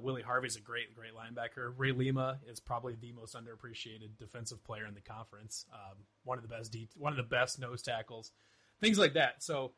[0.00, 1.72] Willie Harvey's a great, great linebacker.
[1.76, 5.64] Ray Lima is probably the most underappreciated defensive player in the conference.
[5.72, 8.32] Um, one of the best, de- one of the best nose tackles,
[8.80, 9.42] things like that.
[9.42, 9.72] So,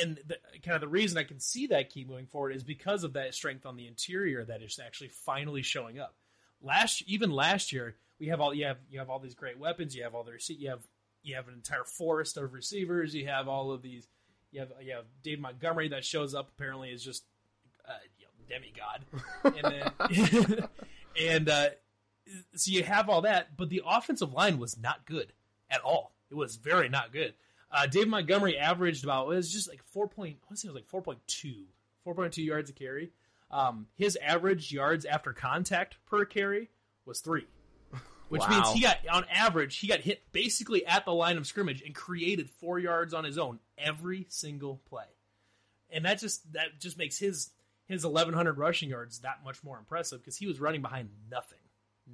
[0.00, 3.04] and the, kind of the reason I can see that key moving forward is because
[3.04, 6.16] of that strength on the interior that is actually finally showing up.
[6.60, 9.96] Last, even last year, we have all you have you have all these great weapons.
[9.96, 10.86] You have all the you have
[11.24, 13.12] you have an entire forest of receivers.
[13.16, 14.06] You have all of these.
[14.52, 16.48] You have you have Dave Montgomery that shows up.
[16.56, 17.24] Apparently, is just
[17.84, 17.94] uh,
[18.48, 19.04] demigod,
[19.44, 19.92] and
[20.38, 20.68] then
[21.20, 21.70] and uh,
[22.54, 25.32] so you have all that, but the offensive line was not good
[25.68, 26.14] at all.
[26.30, 27.34] It was very not good.
[27.72, 30.36] Uh, Dave Montgomery averaged about it was just like four point.
[30.48, 31.64] I say it was like 4.2,
[32.06, 33.10] 4.2 yards a carry.
[33.50, 36.70] Um, his average yards after contact per carry
[37.04, 37.46] was three,
[38.28, 38.48] which wow.
[38.48, 41.94] means he got on average he got hit basically at the line of scrimmage and
[41.94, 45.06] created four yards on his own every single play,
[45.90, 47.50] and that just that just makes his
[47.86, 51.58] his 1100 rushing yards that much more impressive because he was running behind nothing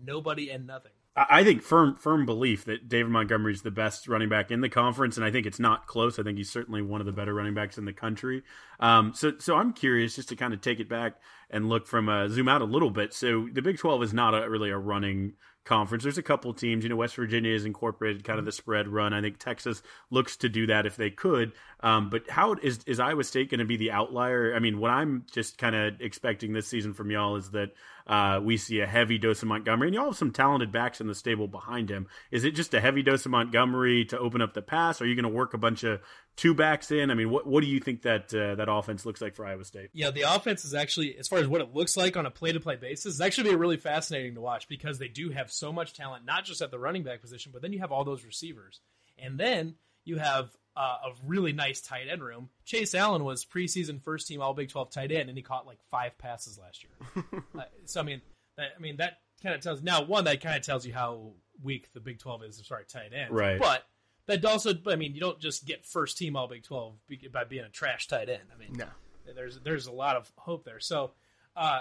[0.04, 0.92] nobody and nothing.
[1.16, 4.68] I think firm firm belief that David Montgomery is the best running back in the
[4.68, 6.16] conference, and I think it's not close.
[6.16, 8.44] I think he's certainly one of the better running backs in the country.
[8.78, 11.14] Um, so so I'm curious just to kind of take it back
[11.50, 13.12] and look from a zoom out a little bit.
[13.14, 15.32] So the Big 12 is not a, really a running
[15.68, 16.02] conference.
[16.02, 16.82] There's a couple teams.
[16.82, 19.12] You know, West Virginia has incorporated kind of the spread run.
[19.12, 21.52] I think Texas looks to do that if they could.
[21.80, 24.54] Um, but how is is Iowa State going to be the outlier?
[24.54, 27.72] I mean, what I'm just kind of expecting this season from y'all is that
[28.06, 31.06] uh, we see a heavy dose of Montgomery, and y'all have some talented backs in
[31.06, 32.08] the stable behind him.
[32.32, 35.00] Is it just a heavy dose of Montgomery to open up the pass?
[35.00, 36.00] Are you going to work a bunch of
[36.34, 37.12] two backs in?
[37.12, 39.64] I mean, what what do you think that uh, that offense looks like for Iowa
[39.64, 39.90] State?
[39.92, 42.50] Yeah, the offense is actually, as far as what it looks like on a play
[42.50, 45.72] to play basis, is actually be really fascinating to watch because they do have so
[45.72, 48.24] much talent, not just at the running back position, but then you have all those
[48.24, 48.80] receivers,
[49.16, 52.48] and then you have uh, a really nice tight end room.
[52.64, 55.78] Chase Allen was preseason first team All Big Twelve tight end, and he caught like
[55.90, 57.42] five passes last year.
[57.58, 58.22] uh, so I mean,
[58.56, 61.32] that, I mean that kind of tells now one that kind of tells you how
[61.62, 63.58] weak the Big Twelve is as far as tight ends, right?
[63.58, 63.82] But
[64.26, 66.94] that also, I mean, you don't just get first team All Big Twelve
[67.32, 68.44] by being a trash tight end.
[68.54, 68.86] I mean, no.
[69.34, 70.78] there's there's a lot of hope there.
[70.78, 71.10] So,
[71.56, 71.80] uh,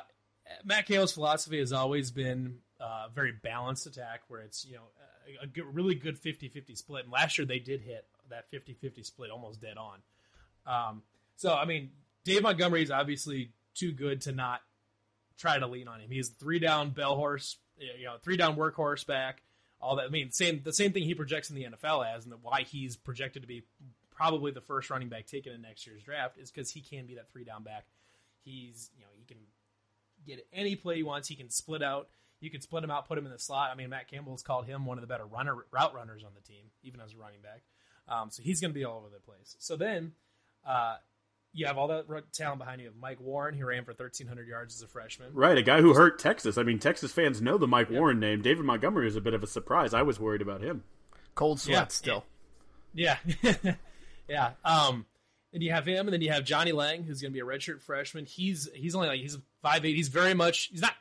[0.66, 4.88] Matt Campbell's philosophy has always been uh, a very balanced attack, where it's you know
[5.40, 7.04] a, a good, really good 50-50 split.
[7.04, 10.00] And last year they did hit that 50-50 split almost dead on.
[10.66, 11.02] Um,
[11.36, 11.92] so I mean,
[12.24, 14.62] Dave Montgomery is obviously too good to not
[15.38, 16.10] try to lean on him.
[16.10, 19.42] He's three down bell horse, you know, three down workhorse back
[19.82, 20.06] all that.
[20.06, 22.96] I mean, same the same thing he projects in the NFL as, and why he's
[22.96, 23.64] projected to be
[24.12, 27.16] probably the first running back taken in next year's draft is because he can be
[27.16, 27.86] that three down back.
[28.44, 29.38] He's you know he can
[30.26, 31.28] get any play he wants.
[31.28, 32.10] He can split out.
[32.40, 33.72] You could split him out, put him in the slot.
[33.72, 36.42] I mean, Matt Campbell's called him one of the better runner route runners on the
[36.42, 37.64] team, even as a running back.
[38.08, 39.56] Um, so he's going to be all over the place.
[39.60, 40.14] So then,
[40.66, 40.98] uh,
[41.54, 42.86] you have all that talent behind you.
[42.86, 45.34] you have Mike Warren, who ran for 1,300 yards as a freshman.
[45.34, 46.58] Right, a guy who hurt Texas.
[46.58, 48.00] I mean, Texas fans know the Mike yep.
[48.00, 48.42] Warren name.
[48.42, 49.94] David Montgomery is a bit of a surprise.
[49.94, 50.84] I was worried about him.
[51.34, 51.88] Cold sweat yeah.
[51.88, 52.26] still.
[52.94, 53.18] Yeah.
[54.28, 54.52] yeah.
[54.64, 55.06] Um,
[55.54, 57.46] and you have him, and then you have Johnny Lang, who's going to be a
[57.46, 58.26] redshirt freshman.
[58.26, 59.96] He's he's only like he's five eight.
[59.96, 60.94] He's very much he's not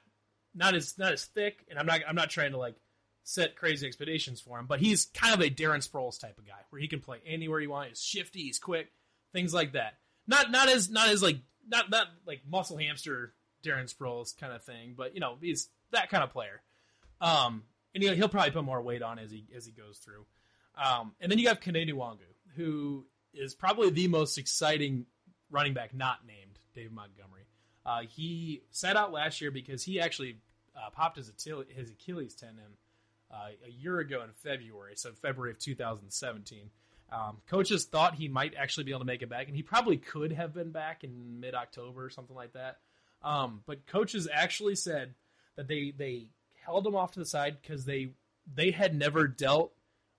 [0.57, 2.77] not as not as thick, and I'm not I'm not trying to like
[3.23, 6.55] set crazy expectations for him, but he's kind of a Darren Sproles type of guy
[6.71, 7.89] where he can play anywhere you want.
[7.89, 8.89] He's shifty, he's quick,
[9.33, 9.95] things like that
[10.27, 11.39] not not as not as like
[11.69, 13.33] not not like muscle hamster
[13.65, 16.63] Darren Sproles kind of thing, but you know he's that kind of player.
[17.21, 17.63] Um,
[17.95, 20.27] and he'll, he'll probably put more weight on as he as he goes through.
[20.77, 22.19] Um, and then you have Kene Nwangwu,
[22.57, 25.07] who is probably the most exciting
[25.51, 27.47] running back not named Dave Montgomery.
[27.85, 30.39] Uh, he sat out last year because he actually
[30.77, 31.33] uh, popped his,
[31.69, 32.77] his Achilles tendon
[33.31, 36.71] uh, a year ago in February, so February of 2017.
[37.11, 39.97] Um, coaches thought he might actually be able to make it back, and he probably
[39.97, 42.79] could have been back in mid October or something like that.
[43.23, 45.15] Um, but coaches actually said
[45.57, 46.29] that they they
[46.65, 48.11] held him off to the side because they
[48.53, 49.73] they had never dealt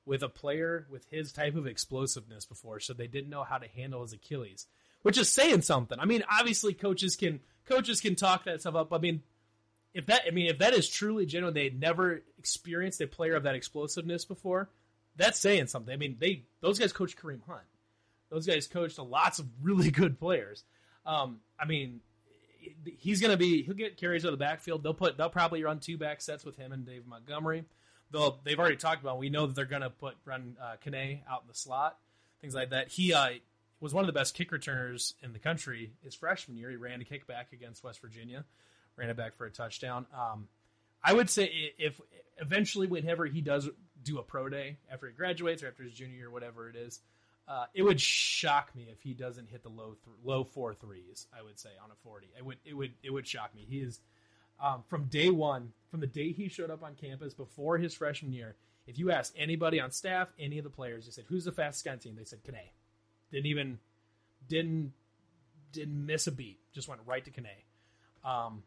[0.05, 3.67] with a player with his type of explosiveness before, so they didn't know how to
[3.67, 4.65] handle his Achilles,
[5.01, 5.99] which is saying something.
[5.99, 8.93] I mean, obviously coaches can coaches can talk that stuff up.
[8.93, 9.23] I mean,
[9.97, 13.35] if that I mean if that is truly genuine, they had never experienced a player
[13.35, 14.69] of that explosiveness before
[15.17, 15.93] that's saying something.
[15.93, 17.61] I mean, they those guys coached Kareem Hunt.
[18.29, 20.63] Those guys coached lots of really good players.
[21.05, 22.01] Um, I mean,
[22.85, 24.83] he's going to be he'll get carries out of the backfield.
[24.83, 27.65] They'll put they'll probably run two back sets with him and Dave Montgomery.
[28.11, 29.17] They'll they've already talked about.
[29.17, 31.97] We know that they're going to put run uh, Kene out in the slot,
[32.39, 32.89] things like that.
[32.89, 33.29] He uh,
[33.79, 36.69] was one of the best kick returners in the country his freshman year.
[36.69, 38.45] He ran a kickback against West Virginia,
[38.97, 40.05] ran it back for a touchdown.
[40.13, 40.47] Um,
[41.03, 42.01] I would say if
[42.39, 43.69] eventually, whenever he does
[44.03, 46.99] do a pro day after he graduates or after his junior year, whatever it is.
[47.47, 51.27] Uh, it would shock me if he doesn't hit the low th- low four threes.
[51.37, 53.65] I would say on a forty, it would it would it would shock me.
[53.69, 54.01] He is
[54.61, 58.33] um, from day one, from the day he showed up on campus before his freshman
[58.33, 58.55] year.
[58.85, 61.85] If you ask anybody on staff, any of the players, they said, "Who's the fastest
[61.85, 62.59] guy on the team?" They said, "Kene."
[63.31, 63.79] Didn't even
[64.49, 64.91] didn't
[65.71, 66.59] didn't miss a beat.
[66.73, 68.27] Just went right to Kene.
[68.29, 68.63] Um,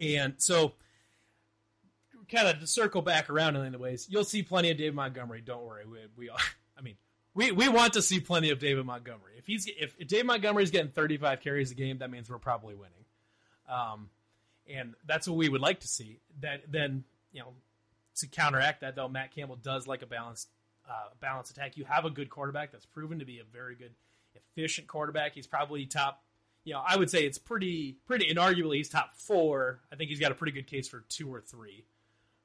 [0.00, 0.74] and so
[2.30, 5.40] kind of to circle back around in the ways, you'll see plenty of David Montgomery.
[5.40, 6.30] Don't worry, we, we
[6.78, 6.96] I mean,
[7.34, 9.32] we, we want to see plenty of David Montgomery.
[9.38, 12.74] If he's if, if David Montgomery's getting 35 carries a game, that means we're probably
[12.74, 13.04] winning.
[13.68, 14.10] Um,
[14.68, 16.20] and that's what we would like to see.
[16.40, 17.52] That then you know
[18.16, 20.48] to counteract that though, Matt Campbell does like a balanced
[20.88, 21.76] uh, balanced attack.
[21.76, 23.92] You have a good quarterback that's proven to be a very good,
[24.34, 25.34] efficient quarterback.
[25.34, 26.22] He's probably top.
[26.64, 29.80] You know, I would say it's pretty pretty inarguably he's top four.
[29.92, 31.84] I think he's got a pretty good case for two or three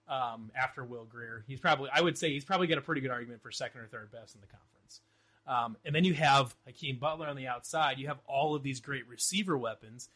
[0.08, 3.12] um, after Will Grier, He's probably, I would say, he's probably got a pretty good
[3.12, 5.02] argument for second or third best in the conference.
[5.48, 7.98] Um, and then you have Hakeem Butler on the outside.
[8.00, 10.10] You have all of these great receiver weapons.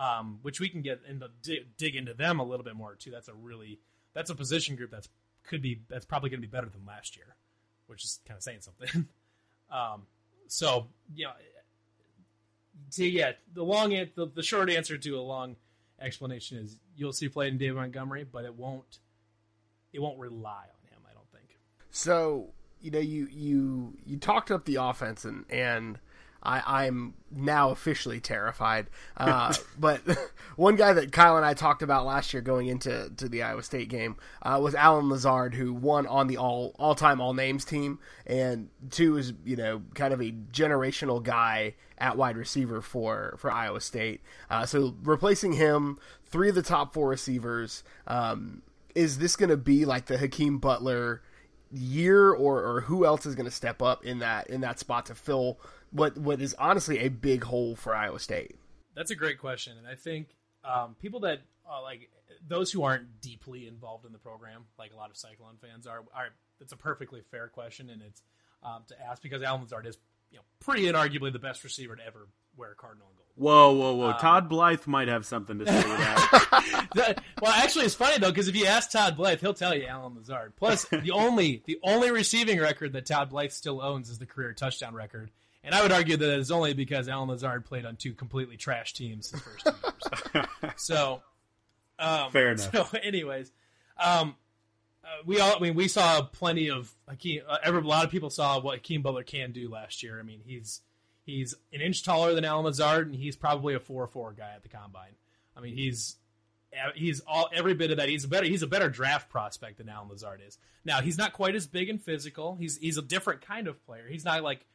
[0.00, 3.10] um, which we can get into dig, dig into them a little bit more too.
[3.10, 3.78] That's a really
[4.14, 5.08] that's a position group that's
[5.44, 7.36] could be that's probably going to be better than last year,
[7.86, 9.06] which is kind of saying something.
[9.70, 10.06] um,
[10.48, 11.32] so you know,
[12.92, 15.56] to, yeah, the long an- the, the short answer to a long
[16.00, 18.98] explanation is you'll see played in David Montgomery, but it won't
[19.92, 20.98] it won't rely on him.
[21.08, 21.58] I don't think.
[21.90, 25.98] So you know, you you you talked up the offense, and and
[26.42, 28.88] I, I'm now officially terrified.
[29.16, 30.00] Uh, but
[30.56, 33.62] one guy that Kyle and I talked about last year going into to the Iowa
[33.62, 37.64] State game uh, was Allen Lazard, who won on the all all time all names
[37.64, 43.36] team, and two is you know kind of a generational guy at wide receiver for
[43.38, 44.22] for Iowa State.
[44.48, 47.82] Uh, so replacing him, three of the top four receivers.
[48.06, 51.22] Um, is this going to be like the Hakeem Butler?
[51.72, 55.06] year or, or who else is going to step up in that in that spot
[55.06, 55.58] to fill
[55.90, 58.56] what what is honestly a big hole for Iowa State?
[58.94, 60.28] That's a great question, and I think
[60.64, 62.10] um, people that uh, like
[62.46, 66.02] those who aren't deeply involved in the program, like a lot of Cyclone fans are,
[66.14, 66.28] are
[66.60, 68.22] it's a perfectly fair question, and it's
[68.62, 69.98] um, to ask because Allen Lazard is
[70.30, 73.26] you know pretty inarguably the best receiver to ever wear cardinal and gold.
[73.36, 74.18] Whoa, whoa, whoa!
[74.18, 76.86] Todd Blythe might have something to say to that.
[76.94, 79.86] That- well, actually, it's funny though because if you ask Todd Blythe, he'll tell you
[79.86, 80.54] Allen Lazard.
[80.56, 84.52] Plus, the only the only receiving record that Todd Blythe still owns is the career
[84.52, 85.30] touchdown record,
[85.62, 88.94] and I would argue that it's only because Allen Lazard played on two completely trash
[88.94, 90.46] teams his first two years.
[90.76, 91.22] so,
[91.98, 92.72] um, Fair enough.
[92.72, 93.52] So, anyways,
[93.98, 94.36] um,
[95.04, 97.42] uh, we all I mean we saw plenty of Hakeem.
[97.48, 100.18] Uh, every, a lot of people saw what Hakeem Butler can do last year.
[100.18, 100.80] I mean he's
[101.24, 104.62] he's an inch taller than Allen Lazard, and he's probably a four four guy at
[104.62, 105.14] the combine.
[105.56, 106.16] I mean he's
[106.94, 108.08] he's all every bit of that.
[108.08, 110.58] He's a better he's a better draft prospect than Allen Lazard is.
[110.84, 112.56] Now he's not quite as big and physical.
[112.56, 114.06] He's he's a different kind of player.
[114.08, 114.66] He's not like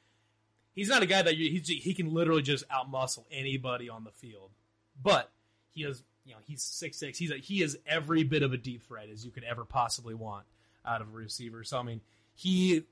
[0.76, 4.12] he's not a guy that you, he's, he can literally just outmuscle anybody on the
[4.12, 4.52] field.
[5.02, 5.32] But
[5.74, 7.18] he is you know he's six six.
[7.18, 10.14] He's a, he is every bit of a deep threat as you could ever possibly
[10.14, 10.46] want
[10.86, 11.64] out of a receiver.
[11.64, 12.02] So I mean
[12.36, 12.84] he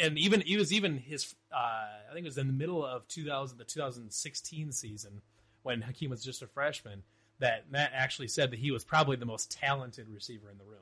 [0.00, 3.06] and even he was even his uh, I think it was in the middle of
[3.08, 5.22] 2000 the 2016 season
[5.62, 7.02] when Hakeem was just a freshman
[7.38, 10.78] that Matt actually said that he was probably the most talented receiver in the room.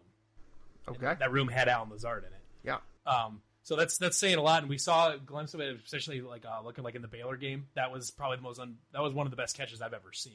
[0.89, 2.41] Okay, That room had Allen Lazard in it.
[2.65, 5.79] yeah, Um, so that's that's saying a lot, and we saw a glimpse of it,
[5.85, 7.67] especially like uh, looking like in the Baylor game.
[7.75, 10.13] That was probably the most un- that was one of the best catches I've ever
[10.13, 10.33] seen.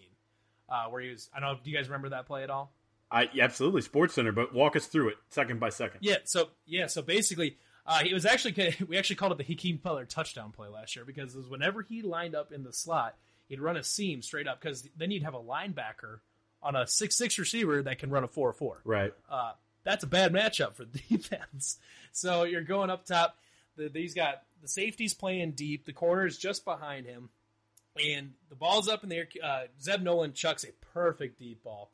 [0.70, 1.60] Uh, where he was, I don't know.
[1.64, 2.74] Do you guys remember that play at all?
[3.10, 6.00] I yeah, absolutely Sports Center, but walk us through it second by second.
[6.02, 6.18] Yeah.
[6.26, 6.88] So yeah.
[6.88, 10.68] So basically, uh, he was actually we actually called it the Hakeem Butler touchdown play
[10.68, 13.16] last year because it was whenever he lined up in the slot,
[13.48, 16.20] he'd run a seam straight up because then you'd have a linebacker
[16.62, 18.82] on a six six receiver that can run a four four.
[18.84, 19.14] Right.
[19.30, 19.54] uh,
[19.88, 21.78] that's a bad matchup for the defense.
[22.12, 23.38] So you're going up top.
[23.94, 25.86] He's got the safeties playing deep.
[25.86, 27.30] The corner is just behind him,
[28.04, 29.28] and the ball's up in the air.
[29.42, 31.92] Uh, Zeb Noland chucks a perfect deep ball,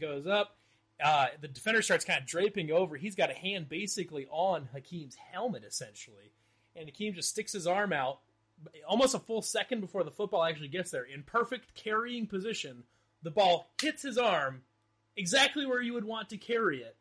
[0.00, 0.56] goes up.
[1.02, 2.96] Uh, the defender starts kind of draping over.
[2.96, 6.32] He's got a hand basically on Hakeem's helmet, essentially,
[6.74, 8.18] and Hakeem just sticks his arm out
[8.86, 12.84] almost a full second before the football actually gets there in perfect carrying position.
[13.22, 14.62] The ball hits his arm
[15.16, 16.96] exactly where you would want to carry it.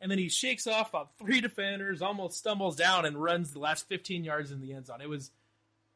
[0.00, 3.88] And then he shakes off about three defenders, almost stumbles down, and runs the last
[3.88, 5.00] 15 yards in the end zone.
[5.00, 5.30] It was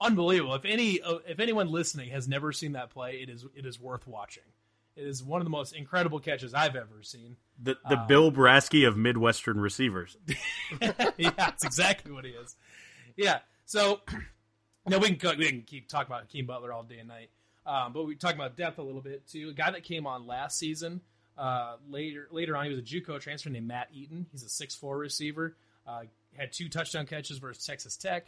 [0.01, 0.55] unbelievable.
[0.55, 3.79] If any, uh, if anyone listening has never seen that play, it is it is
[3.79, 4.45] worth watching.
[4.97, 7.37] It is one of the most incredible catches I've ever seen.
[7.63, 10.17] The the Bill Brasky of Midwestern receivers.
[10.81, 12.57] yeah, that's exactly what he is.
[13.17, 13.39] Yeah.
[13.67, 14.01] So,
[14.87, 17.31] now we can we can keep talking about Hakeem Butler all day and night,
[17.67, 19.51] um, but we talk about depth a little bit too.
[19.51, 21.01] A guy that came on last season.
[21.41, 24.27] Uh, later later on, he was a JUCO transfer named Matt Eaton.
[24.31, 25.57] He's a six four receiver.
[25.87, 26.03] Uh,
[26.37, 28.27] had two touchdown catches versus Texas Tech.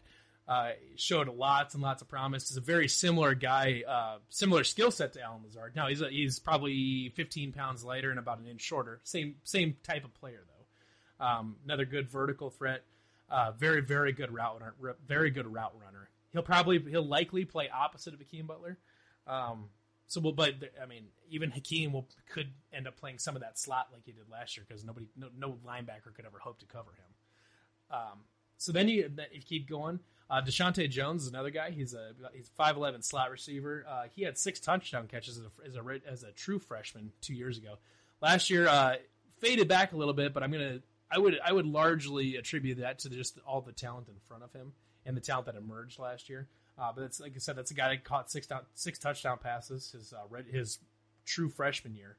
[0.48, 2.48] Uh, showed lots and lots of promise.
[2.48, 5.77] He's a very similar guy, uh, similar skill set to Allen Lazard.
[5.77, 8.98] Now he's a, he's probably 15 pounds lighter and about an inch shorter.
[9.05, 11.25] Same same type of player though.
[11.27, 12.83] Um, another good vertical threat.
[13.29, 14.96] Uh, very very good route runner.
[15.07, 16.09] Very good route runner.
[16.33, 18.79] He'll probably he'll likely play opposite of Hakeem Butler.
[19.27, 19.68] Um,
[20.12, 23.59] so, well, but I mean, even Hakeem will could end up playing some of that
[23.59, 26.66] slot like he did last year because nobody, no, no linebacker could ever hope to
[26.66, 27.96] cover him.
[27.98, 28.18] Um,
[28.59, 30.01] so then you, you keep going.
[30.29, 31.70] Uh, Deshaunte Jones is another guy.
[31.70, 33.87] He's a he's five eleven slot receiver.
[33.88, 37.33] Uh, he had six touchdown catches as a, as a as a true freshman two
[37.33, 37.79] years ago.
[38.20, 38.96] Last year, uh,
[39.40, 42.98] faded back a little bit, but I'm gonna I would I would largely attribute that
[43.01, 44.75] to just all the talent in front of him
[45.07, 46.48] and the talent that emerged last year.
[46.83, 49.38] Uh, but it's like I said, that's a guy that caught six down, six touchdown
[49.40, 50.81] passes his uh, red, his
[51.25, 52.17] true freshman year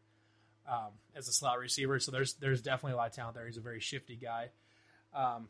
[0.66, 2.00] um, as a slot receiver.
[2.00, 3.46] So there's there's definitely a lot of talent there.
[3.46, 4.52] He's a very shifty guy.
[5.14, 5.50] Um,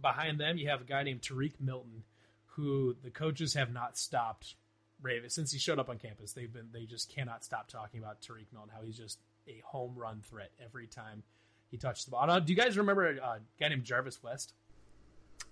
[0.00, 2.04] behind them, you have a guy named Tarique Milton,
[2.46, 4.54] who the coaches have not stopped
[5.02, 6.32] Raven since he showed up on campus.
[6.32, 9.92] They've been they just cannot stop talking about Tarique Milton, how he's just a home
[9.94, 11.22] run threat every time
[11.70, 12.40] he touches the ball.
[12.40, 14.54] Do you guys remember a uh, guy named Jarvis West?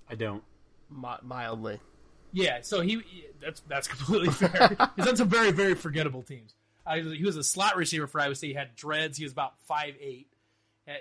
[0.09, 0.43] I don't.
[0.91, 1.79] Mi- mildly.
[2.33, 3.03] Yeah, so he
[3.41, 4.77] that's that's completely fair.
[4.97, 6.55] He's on some very very forgettable teams.
[6.85, 8.49] Uh, he, was, a slot receiver for Iowa State.
[8.49, 9.17] He had dreads.
[9.17, 10.27] He was about five eight.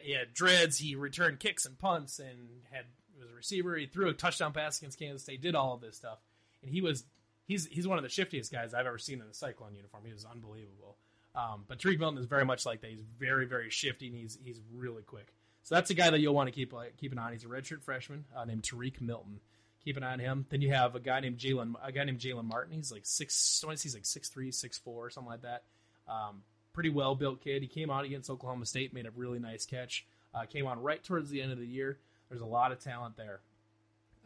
[0.03, 0.77] He had dreads.
[0.77, 2.85] He returned kicks and punts and had
[3.21, 3.75] was a receiver.
[3.75, 5.41] He threw a touchdown pass against Kansas State.
[5.41, 6.19] Did all of this stuff,
[6.61, 7.05] and he was
[7.47, 10.03] he's he's one of the shiftiest guys I've ever seen in a Cyclone uniform.
[10.05, 10.97] He was unbelievable.
[11.33, 12.89] Um, but Tarique Milton is very much like that.
[12.89, 15.33] He's very very shifty and he's he's really quick.
[15.63, 17.31] So that's a guy that you'll want to keep uh, keep an eye on.
[17.33, 19.39] He's a redshirt freshman uh, named Tarique Milton.
[19.83, 20.45] Keep an eye on him.
[20.49, 22.75] Then you have a guy named Jalen a guy named Jalen Martin.
[22.75, 23.63] He's like six.
[23.81, 25.63] He's like six three, six four, something like that.
[26.07, 27.61] Um, pretty well built kid.
[27.61, 30.05] He came out against Oklahoma State, made a really nice catch.
[30.33, 31.97] Uh, came on right towards the end of the year.
[32.29, 33.41] There's a lot of talent there.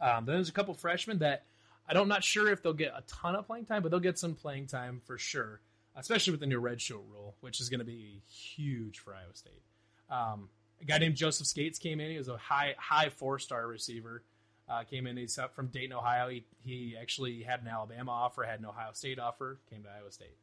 [0.00, 1.44] Um, then there's a couple freshmen that
[1.88, 4.18] I don't not sure if they'll get a ton of playing time, but they'll get
[4.18, 5.60] some playing time for sure,
[5.96, 9.34] especially with the new red shirt rule, which is going to be huge for Iowa
[9.34, 9.62] State.
[10.10, 10.48] Um,
[10.80, 12.10] a guy named Joseph Scates came in.
[12.10, 14.22] He was a high high four star receiver.
[14.68, 15.16] Uh, came in.
[15.16, 16.28] He's from Dayton, Ohio.
[16.28, 19.58] He he actually had an Alabama offer, had an Ohio State offer.
[19.70, 20.36] Came to Iowa State.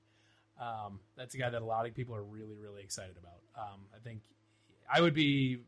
[0.60, 3.40] Um, that's a guy that a lot of people are really really excited about.
[3.58, 4.22] Um, I think
[4.92, 5.60] I would be.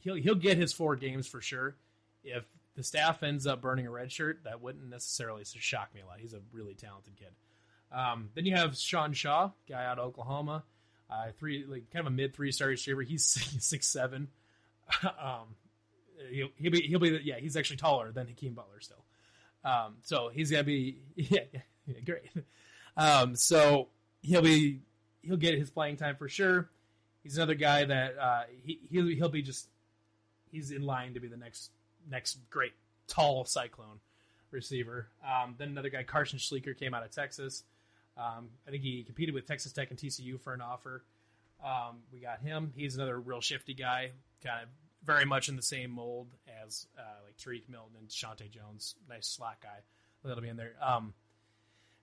[0.00, 1.76] He'll he'll get his four games for sure.
[2.24, 2.44] If
[2.76, 6.18] the staff ends up burning a red shirt, that wouldn't necessarily shock me a lot.
[6.20, 7.30] He's a really talented kid.
[7.92, 10.64] Um, then you have Sean Shaw, guy out of Oklahoma,
[11.10, 13.02] uh, three like kind of a mid three star receiver.
[13.02, 13.24] He's
[13.60, 14.28] six seven.
[15.02, 15.54] um,
[16.30, 19.04] he'll, he'll be he'll be yeah he's actually taller than Hakeem Butler still.
[19.64, 21.40] Um, so he's gonna be yeah,
[21.86, 22.30] yeah great.
[22.96, 23.88] Um, so
[24.22, 24.80] he'll be
[25.22, 26.68] he'll get his playing time for sure.
[27.22, 29.68] He's another guy that uh, he he'll, he'll be just
[30.50, 31.70] he's in line to be the next
[32.10, 32.72] next great
[33.08, 34.00] tall cyclone
[34.50, 35.08] receiver.
[35.26, 37.64] Um, then another guy, Carson Schleeker, came out of Texas.
[38.16, 41.02] Um, I think he competed with Texas Tech and TCU for an offer.
[41.64, 42.72] Um, we got him.
[42.76, 44.10] He's another real shifty guy,
[44.44, 44.68] kind of
[45.04, 46.28] very much in the same mold
[46.64, 48.94] as uh, like Tarique Milton and Shante Jones.
[49.08, 49.80] Nice slot guy.
[50.24, 50.74] That'll be in there.
[50.80, 51.14] Um,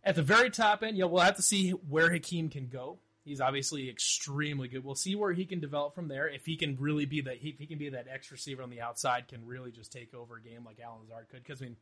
[0.03, 2.99] at the very top end, yeah, we'll have to see where Hakeem can go.
[3.23, 4.83] He's obviously extremely good.
[4.83, 6.27] We'll see where he can develop from there.
[6.27, 8.81] If he can really be that, if he can be that X receiver on the
[8.81, 11.43] outside, can really just take over a game like Allen Lazard could.
[11.43, 11.75] Because I mean,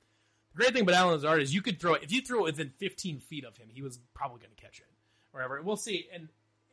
[0.51, 2.43] the great thing about Allen Lazard is you could throw it if you throw it
[2.43, 4.87] within 15 feet of him, he was probably going to catch it,
[5.31, 5.61] wherever.
[5.61, 6.27] We'll see, and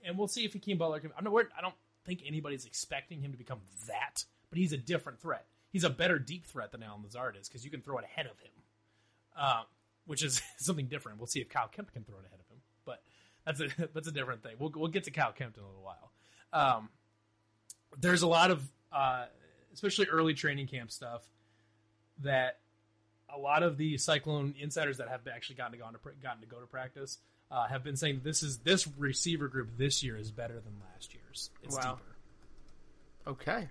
[0.04, 1.12] and we'll see if Hakeem Butler can.
[1.16, 1.74] I'm not, I don't
[2.04, 4.24] think anybody's expecting him to become that,
[4.54, 5.46] but he's a different threat.
[5.72, 8.26] He's a better deep threat than Allen Lazard is because you can throw it ahead
[8.26, 8.52] of him,
[9.36, 9.62] uh,
[10.06, 11.18] which is something different.
[11.18, 13.02] We'll see if Kyle Kempt can throw it ahead of him, but
[13.44, 14.52] that's a that's a different thing.
[14.60, 16.12] We'll we'll get to Kyle Kempt in a little while.
[16.52, 16.88] Um,
[17.98, 19.24] there's a lot of uh,
[19.72, 21.24] especially early training camp stuff
[22.20, 22.60] that
[23.28, 26.46] a lot of the Cyclone insiders that have actually gotten to go to, gotten to
[26.46, 27.18] go to practice
[27.50, 31.12] uh, have been saying this is this receiver group this year is better than last
[31.12, 31.50] year's.
[31.64, 31.98] It's Wow.
[31.98, 32.16] deeper.
[33.26, 33.68] Okay.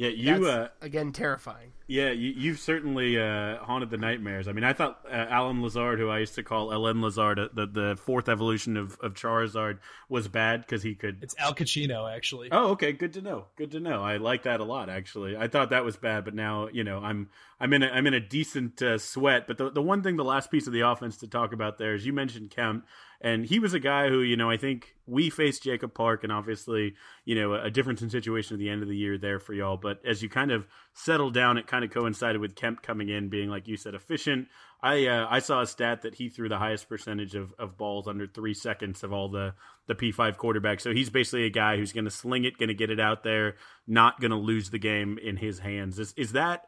[0.00, 0.44] Yeah, you.
[0.44, 1.72] That's, Uh, again, terrifying.
[1.86, 4.48] yeah, you, you've certainly uh, haunted the nightmares.
[4.48, 7.48] I mean, I thought uh, Allen Lazard, who I used to call LM Lazard, uh,
[7.52, 9.78] the the fourth evolution of, of Charizard,
[10.08, 11.18] was bad because he could.
[11.22, 12.48] It's Al Pacino actually.
[12.50, 13.44] Oh, okay, good to know.
[13.56, 14.02] Good to know.
[14.02, 15.36] I like that a lot, actually.
[15.36, 17.28] I thought that was bad, but now you know I'm
[17.60, 19.46] I'm in a, I'm in a decent uh, sweat.
[19.46, 21.94] But the the one thing, the last piece of the offense to talk about there
[21.94, 22.86] is you mentioned Kempt,
[23.20, 26.32] and he was a guy who you know I think we faced Jacob Park, and
[26.32, 26.94] obviously
[27.24, 29.76] you know a difference in situation at the end of the year there for y'all.
[29.76, 33.28] But as you kind of settled down, it kind of coincided with Kempt coming in,
[33.28, 34.48] being like you said, efficient.
[34.82, 38.08] I uh, I saw a stat that he threw the highest percentage of, of balls
[38.08, 39.52] under three seconds of all the
[39.86, 40.80] the P five quarterbacks.
[40.80, 43.22] So he's basically a guy who's going to sling it, going to get it out
[43.22, 43.56] there,
[43.86, 45.98] not going to lose the game in his hands.
[45.98, 46.64] Is is that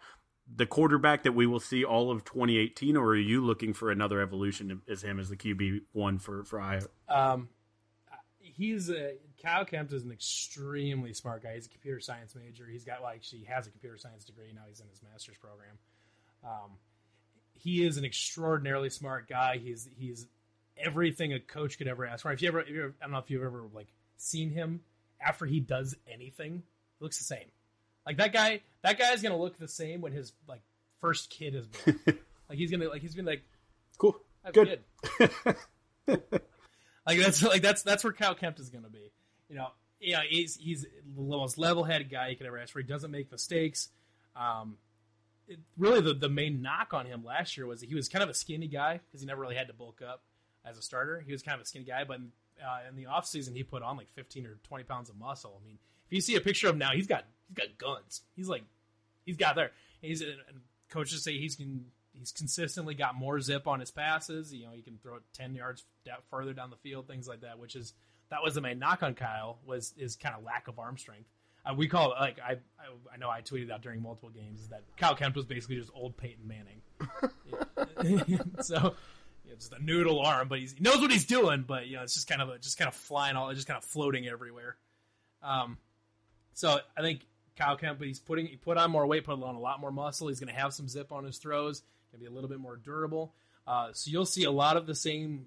[0.54, 4.20] the quarterback that we will see all of 2018, or are you looking for another
[4.20, 6.86] evolution as him as the QB one for for Iowa?
[7.08, 7.48] Um,
[8.38, 11.54] he's a Kyle Kempt is an extremely smart guy.
[11.54, 12.66] He's a computer science major.
[12.70, 14.62] He's got like she has a computer science degree now.
[14.68, 15.78] He's in his master's program.
[16.44, 16.72] Um,
[17.54, 19.58] he is an extraordinarily smart guy.
[19.58, 20.26] He's he's
[20.76, 22.32] everything a coach could ever ask for.
[22.32, 24.80] If you ever, if you ever I don't know if you've ever like seen him
[25.20, 26.62] after he does anything,
[26.98, 27.46] he looks the same.
[28.06, 30.62] Like that guy, that guy's gonna look the same when his like
[31.00, 32.00] first kid is born.
[32.48, 33.44] like he's gonna like he's gonna be like
[34.02, 34.16] Cool,
[34.52, 34.80] good.
[36.06, 39.12] like that's like that's that's where Kyle Kempt is going to be.
[39.48, 39.68] You know,
[40.00, 42.80] yeah, he's he's the most level-headed guy you could ever ask for.
[42.80, 43.90] He doesn't make mistakes.
[44.34, 44.76] Um,
[45.46, 48.22] it, really, the the main knock on him last year was that he was kind
[48.22, 50.22] of a skinny guy because he never really had to bulk up
[50.64, 51.22] as a starter.
[51.24, 52.18] He was kind of a skinny guy, but
[52.60, 55.60] uh, in the offseason, he put on like 15 or 20 pounds of muscle.
[55.62, 57.24] I mean, if you see a picture of him now, he's got
[57.54, 58.22] he's got guns.
[58.36, 58.64] He's like
[59.24, 59.72] he's got there.
[60.00, 60.32] He's and
[60.90, 64.52] coaches say he's can he's consistently got more zip on his passes.
[64.52, 67.40] You know, he can throw it ten yards down, further down the field, things like
[67.42, 67.58] that.
[67.58, 67.94] Which is
[68.30, 71.28] that was the main knock on Kyle was his kind of lack of arm strength.
[71.64, 74.68] Uh, we call it like I, I I know I tweeted out during multiple games
[74.68, 76.80] that Kyle Kempt was basically just old Peyton Manning.
[78.60, 78.94] so
[79.44, 81.64] yeah, just a noodle arm, but he knows what he's doing.
[81.66, 83.78] But you know, it's just kind of a, just kind of flying all, just kind
[83.78, 84.76] of floating everywhere.
[85.42, 85.78] Um,
[86.54, 87.26] so I think
[87.56, 89.90] Kyle Kempt, but he's putting he put on more weight, put on a lot more
[89.90, 90.28] muscle.
[90.28, 91.80] He's going to have some zip on his throws.
[92.12, 93.34] Going to be a little bit more durable.
[93.66, 95.46] Uh, so you'll see a lot of the same.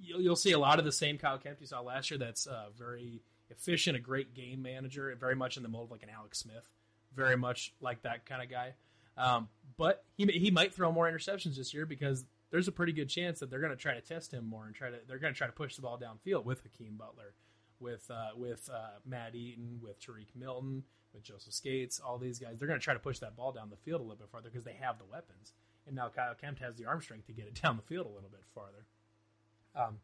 [0.00, 2.18] You'll, you'll see a lot of the same Kyle Kempt you saw last year.
[2.18, 6.02] That's uh, very efficient, a great game manager, very much in the mold of like
[6.02, 6.70] an Alex Smith,
[7.14, 8.74] very much like that kind of guy.
[9.16, 13.08] Um, but he he might throw more interceptions this year because there's a pretty good
[13.08, 15.32] chance that they're going to try to test him more and try to they're going
[15.32, 17.34] to try to push the ball downfield with Hakeem Butler,
[17.80, 20.84] with uh, with uh, Matt Eaton, with Tarique Milton,
[21.14, 22.58] with Joseph Scates, all these guys.
[22.58, 24.50] They're going to try to push that ball down the field a little bit farther
[24.50, 25.52] because they have the weapons.
[25.86, 28.10] And now Kyle Kempt has the arm strength to get it down the field a
[28.10, 28.86] little bit farther.
[29.74, 29.98] Um,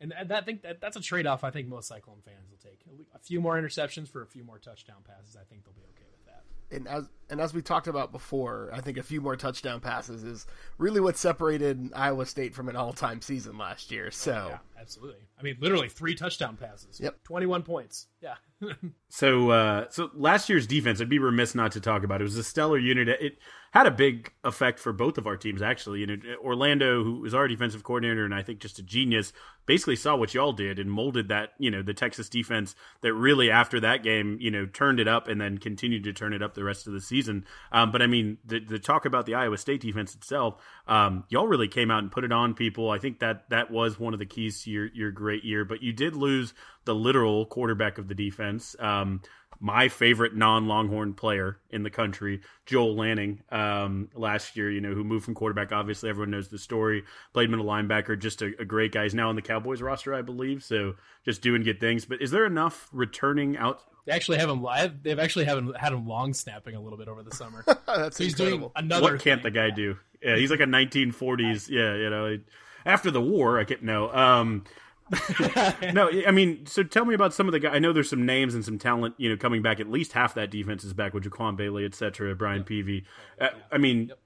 [0.00, 1.42] and that, I think that, that's a trade off.
[1.42, 2.80] I think most Cyclone fans will take
[3.14, 5.36] a few more interceptions for a few more touchdown passes.
[5.36, 6.44] I think they'll be okay with that.
[6.70, 10.22] and as and as we talked about before, I think a few more touchdown passes
[10.22, 14.10] is really what separated Iowa State from an all-time season last year.
[14.10, 15.28] So, oh, yeah, absolutely.
[15.38, 17.00] I mean, literally three touchdown passes.
[17.00, 18.06] Yep, twenty-one points.
[18.20, 18.34] Yeah.
[19.08, 22.20] so, uh, so last year's defense, I'd be remiss not to talk about.
[22.20, 23.08] It was a stellar unit.
[23.08, 23.38] It
[23.72, 26.00] had a big effect for both of our teams, actually.
[26.00, 29.34] You know, Orlando, who was our defensive coordinator, and I think just a genius,
[29.66, 31.50] basically saw what y'all did and molded that.
[31.58, 35.28] You know, the Texas defense that really after that game, you know, turned it up
[35.28, 37.44] and then continued to turn it up the rest of the season.
[37.72, 40.56] Um, but I mean, the, the, talk about the Iowa State defense itself,
[40.88, 42.90] um, y'all really came out and put it on people.
[42.90, 45.64] I think that that was one of the keys to your your great year.
[45.64, 46.52] But you did lose
[46.84, 48.76] the literal quarterback of the defense.
[48.78, 49.22] Um,
[49.58, 55.02] my favorite non-Longhorn player in the country, Joel Lanning, um, last year, you know, who
[55.02, 55.72] moved from quarterback.
[55.72, 57.04] Obviously, everyone knows the story.
[57.32, 59.04] Played middle linebacker, just a, a, great guy.
[59.04, 60.62] He's now on the Cowboys roster, I believe.
[60.62, 60.94] So
[61.24, 62.04] just doing good things.
[62.04, 63.82] But is there enough returning out?
[64.04, 65.02] They actually have him live.
[65.02, 67.64] They've actually have him, had him long snapping a little bit over the summer.
[67.86, 68.72] That's so he's incredible.
[68.76, 69.12] doing another.
[69.12, 69.52] What can't thing.
[69.52, 69.96] the guy do?
[70.22, 71.68] Yeah, he's like a 1940s.
[71.68, 72.38] Yeah, you know,
[72.86, 74.12] after the war, I can't know.
[74.14, 74.64] Um,
[75.92, 77.72] no, I mean, so tell me about some of the guys.
[77.74, 79.78] I know there's some names and some talent, you know, coming back.
[79.78, 82.66] At least half that defense is back with Jaquan Bailey, et cetera, Brian yep.
[82.66, 83.04] Peavy.
[83.40, 84.18] Uh, I mean, yep.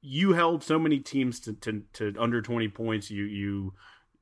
[0.00, 3.10] you held so many teams to, to, to under 20 points.
[3.10, 3.72] You you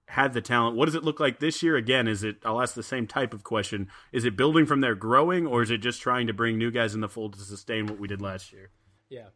[0.07, 0.77] had the talent.
[0.77, 1.77] What does it look like this year?
[1.77, 2.37] Again, is it?
[2.45, 3.89] I'll ask the same type of question.
[4.13, 6.95] Is it building from there, growing, or is it just trying to bring new guys
[6.95, 8.71] in the fold to sustain what we did last year?
[9.09, 9.29] Yeah,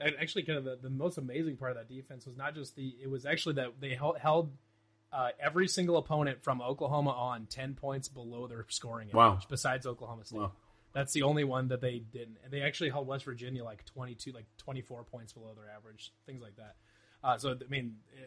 [0.00, 2.94] actually, kind of the, the most amazing part of that defense was not just the.
[3.02, 4.50] It was actually that they held
[5.12, 9.16] uh, every single opponent from Oklahoma on ten points below their scoring average.
[9.16, 9.38] Wow.
[9.48, 10.52] Besides Oklahoma State, wow.
[10.92, 12.38] that's the only one that they didn't.
[12.44, 15.70] And they actually held West Virginia like twenty two, like twenty four points below their
[15.76, 16.76] average, things like that.
[17.22, 18.26] Uh, so I mean, uh,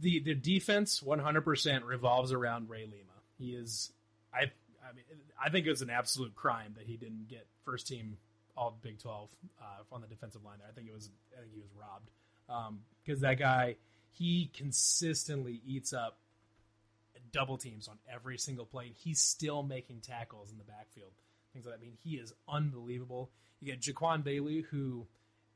[0.00, 3.10] the the defense one hundred percent revolves around Ray Lima.
[3.38, 3.92] He is,
[4.32, 5.04] I, I mean,
[5.42, 8.18] I think it was an absolute crime that he didn't get first team
[8.56, 9.30] all Big Twelve
[9.60, 10.58] uh, on the defensive line.
[10.58, 12.10] There, I think it was, I think he was robbed
[13.04, 13.76] because um, that guy
[14.12, 16.18] he consistently eats up
[17.32, 18.92] double teams on every single play.
[18.96, 21.10] He's still making tackles in the backfield.
[21.52, 21.80] Things like that.
[21.80, 23.30] I mean, he is unbelievable.
[23.60, 25.06] You get Jaquan Bailey, who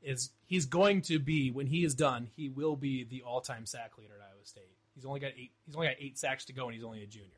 [0.01, 3.97] is he's going to be when he is done, he will be the all-time sack
[3.97, 4.71] leader at Iowa State.
[4.95, 5.51] He's only got eight.
[5.65, 7.29] He's only got eight sacks to go, and he's only a junior.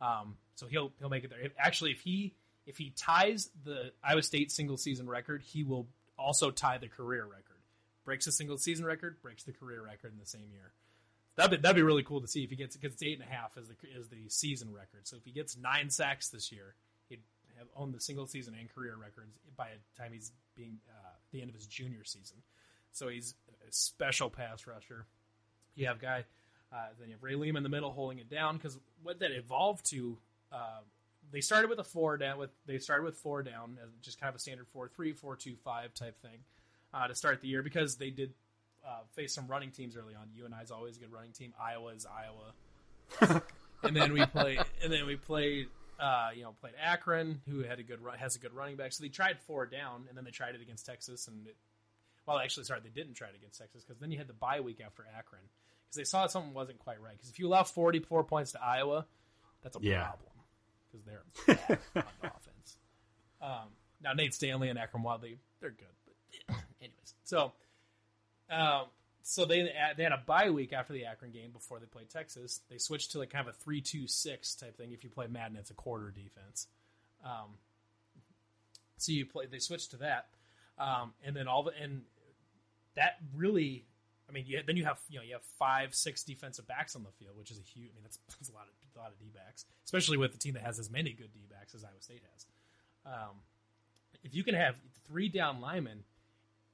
[0.00, 1.40] Um, so he'll he'll make it there.
[1.40, 2.34] If, actually, if he
[2.68, 7.24] if he ties the Iowa State single season record, he will also tie the career
[7.24, 7.58] record
[8.08, 10.72] breaks the single season record, breaks the career record in the same year.
[11.36, 13.28] That'd be, that'd be really cool to see if he gets because it's eight and
[13.28, 15.06] a half as the is the season record.
[15.06, 16.74] So if he gets nine sacks this year,
[17.10, 17.20] he'd
[17.58, 21.42] have owned the single season and career records by the time he's being uh, the
[21.42, 22.38] end of his junior season.
[22.92, 23.34] So he's
[23.68, 25.04] a special pass rusher.
[25.74, 26.24] You have guy,
[26.72, 29.32] uh, then you have Ray Lima in the middle holding it down because what that
[29.32, 30.16] evolved to.
[30.50, 30.80] Uh,
[31.32, 34.28] they started with a four down with they started with four down as just kind
[34.28, 36.38] of a standard four three four two five type thing
[36.94, 38.32] uh, to start the year because they did
[38.86, 40.28] uh, face some running teams early on.
[40.34, 41.52] UNI is always a good running team.
[41.60, 43.42] Iowa is Iowa.
[43.82, 45.66] and then we play, and then we played,
[46.00, 48.92] uh, you know, played Akron, who had a good has a good running back.
[48.92, 51.56] So they tried four down, and then they tried it against Texas, and it,
[52.26, 54.60] well, actually, sorry, they didn't try it against Texas because then you had the bye
[54.60, 55.42] week after Akron
[55.86, 57.12] because they saw something wasn't quite right.
[57.12, 59.06] Because if you allow forty four points to Iowa,
[59.62, 60.04] that's a yeah.
[60.04, 60.37] problem
[60.90, 62.78] because they're bad on offense.
[63.40, 63.68] Um,
[64.02, 65.86] now Nate Stanley and Akrum Wadley, they're good.
[66.46, 67.52] but anyways, so
[68.50, 68.86] um,
[69.22, 72.60] so they they had a bye week after the Akron game before they played Texas.
[72.70, 74.92] They switched to like kind of a three two six type thing.
[74.92, 76.66] If you play Madden, it's a quarter defense.
[77.24, 77.56] Um,
[78.96, 79.46] so you play.
[79.46, 80.28] They switched to that,
[80.78, 82.02] um, and then all the and
[82.94, 83.84] that really,
[84.28, 87.10] I mean, then you have you know you have five, six defensive backs on the
[87.18, 87.90] field, which is a huge.
[87.90, 90.38] I mean, that's, that's a lot of a lot of D backs, especially with the
[90.38, 92.46] team that has as many good D backs as Iowa State has.
[93.06, 93.36] Um,
[94.24, 94.76] if you can have
[95.06, 96.04] three down linemen,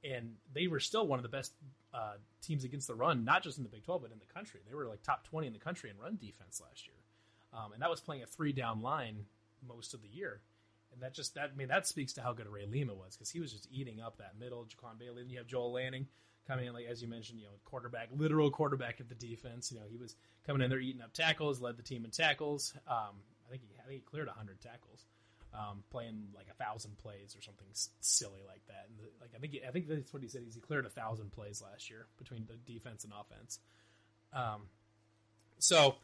[0.03, 1.53] and they were still one of the best
[1.93, 4.59] uh, teams against the run, not just in the Big 12, but in the country.
[4.67, 6.97] They were like top 20 in the country in run defense last year.
[7.53, 9.25] Um, and that was playing a three down line
[9.65, 10.41] most of the year.
[10.93, 13.29] And that just, that I mean, that speaks to how good Ray Lima was because
[13.29, 14.65] he was just eating up that middle.
[14.65, 16.07] Jaquan Bailey, then you have Joel Lanning
[16.47, 19.71] coming in, like as you mentioned, you know, quarterback, literal quarterback of the defense.
[19.71, 20.15] You know, he was
[20.45, 22.73] coming in there eating up tackles, led the team in tackles.
[22.87, 25.05] Um, I think he, I think he cleared 100 tackles
[25.55, 27.67] um, playing like a thousand plays or something
[28.01, 28.87] silly like that.
[28.89, 30.41] And the, like I think I think that's what he said.
[30.43, 33.59] He's he cleared a thousand plays last year between the defense and offense.
[34.33, 34.63] Um,
[35.59, 35.95] so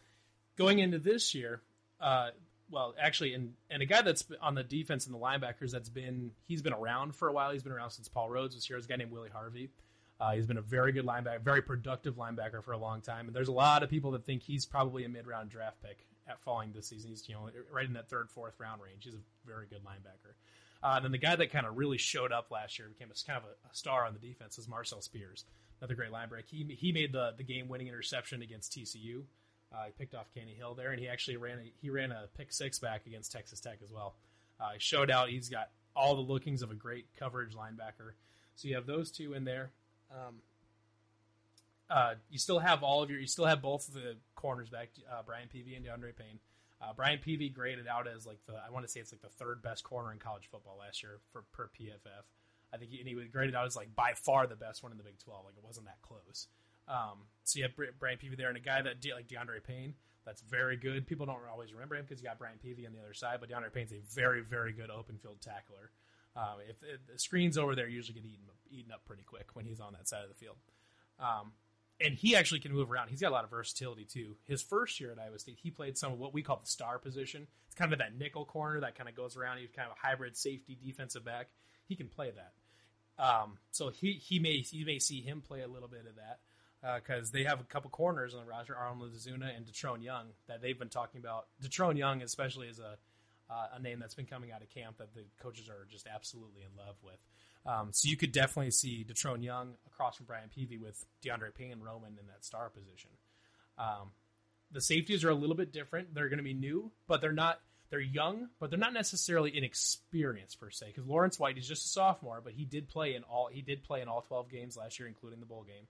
[0.58, 1.62] going into this year,
[2.00, 2.30] uh,
[2.70, 6.32] well, actually, and and a guy that's on the defense and the linebackers that's been
[6.48, 7.52] he's been around for a while.
[7.52, 8.78] He's been around since Paul Rhoads was here.
[8.78, 9.70] Is a guy named Willie Harvey.
[10.22, 13.26] Uh, he's been a very good linebacker, very productive linebacker for a long time.
[13.26, 16.05] And there's a lot of people that think he's probably a mid round draft pick
[16.28, 17.09] at falling this season.
[17.09, 19.05] He's you know right in that third, fourth round range.
[19.05, 20.36] He's a very good linebacker.
[20.84, 23.28] Uh, and then the guy that kind of really showed up last year, became a,
[23.28, 25.45] kind of a, a, star on the defense, is Marcel Spears,
[25.80, 26.43] another great linebacker.
[26.45, 29.24] He he made the the game winning interception against TCU.
[29.74, 32.28] Uh, he picked off Kenny Hill there, and he actually ran a, he ran a
[32.38, 34.13] pick six back against Texas Tech as well.
[34.59, 35.30] Uh, he showed out.
[35.30, 38.13] He's got all the lookings of a great coverage linebacker.
[38.55, 39.72] So you have those two in there.
[40.12, 40.36] Um,
[41.89, 44.89] uh, you still have all of your, you still have both of the corners back,
[45.12, 46.39] uh, Brian Peavy and DeAndre Payne.
[46.82, 49.30] Uh, Brian Peavy graded out as like the, I want to say it's like the
[49.30, 52.26] third best corner in college football last year for per PFF.
[52.74, 54.91] I think he, and he was graded out as like by far the best one
[54.91, 55.45] in the Big 12.
[55.45, 56.47] Like it wasn't that close.
[56.88, 59.93] Um, so you have Brian Peavy there and a guy that like DeAndre Payne.
[60.26, 61.07] That's very good.
[61.07, 63.49] People don't always remember him because you got Brian Peavy on the other side, but
[63.49, 65.91] DeAndre Payne's a very, very good open field tackler.
[66.36, 69.79] Um, if, the screens over there usually get eaten eaten up pretty quick when he's
[69.79, 70.55] on that side of the field.
[71.19, 71.51] Um,
[72.03, 73.09] and he actually can move around.
[73.09, 74.36] He's got a lot of versatility too.
[74.47, 76.97] His first year at Iowa State, he played some of what we call the star
[76.97, 77.47] position.
[77.67, 79.57] It's kind of that nickel corner that kind of goes around.
[79.59, 81.49] He's kind of a hybrid safety defensive back.
[81.88, 82.53] He can play that.
[83.23, 86.39] Um, so he he may you may see him play a little bit of that
[87.03, 90.27] because uh, they have a couple corners on the roster, Arnold Zuna and Datrone Young,
[90.47, 91.45] that they've been talking about.
[91.63, 92.97] Datrone Young, especially, is a
[93.52, 96.62] uh, a name that's been coming out of camp that the coaches are just absolutely
[96.62, 97.20] in love with.
[97.66, 101.72] Um, so you could definitely see Datrone Young across from Brian Peavy with DeAndre Payne
[101.72, 103.12] and Roman in that star position.
[103.78, 104.12] Um,
[104.72, 106.14] the safeties are a little bit different.
[106.16, 107.60] They're going to be new, but they're not.
[107.89, 110.88] They're young, but they're not necessarily inexperienced per se.
[110.88, 113.49] Because Lawrence White is just a sophomore, but he did play in all.
[113.52, 115.88] He did play in all twelve games last year, including the bowl game.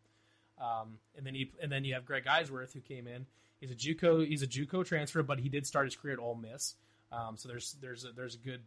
[0.59, 3.27] Um, and then he and then you have Greg Eisworth who came in.
[3.59, 4.25] He's a JUCO.
[4.27, 6.75] He's a JUCO transfer, but he did start his career at Ole Miss.
[7.11, 8.61] Um, so there's there's a, there's a good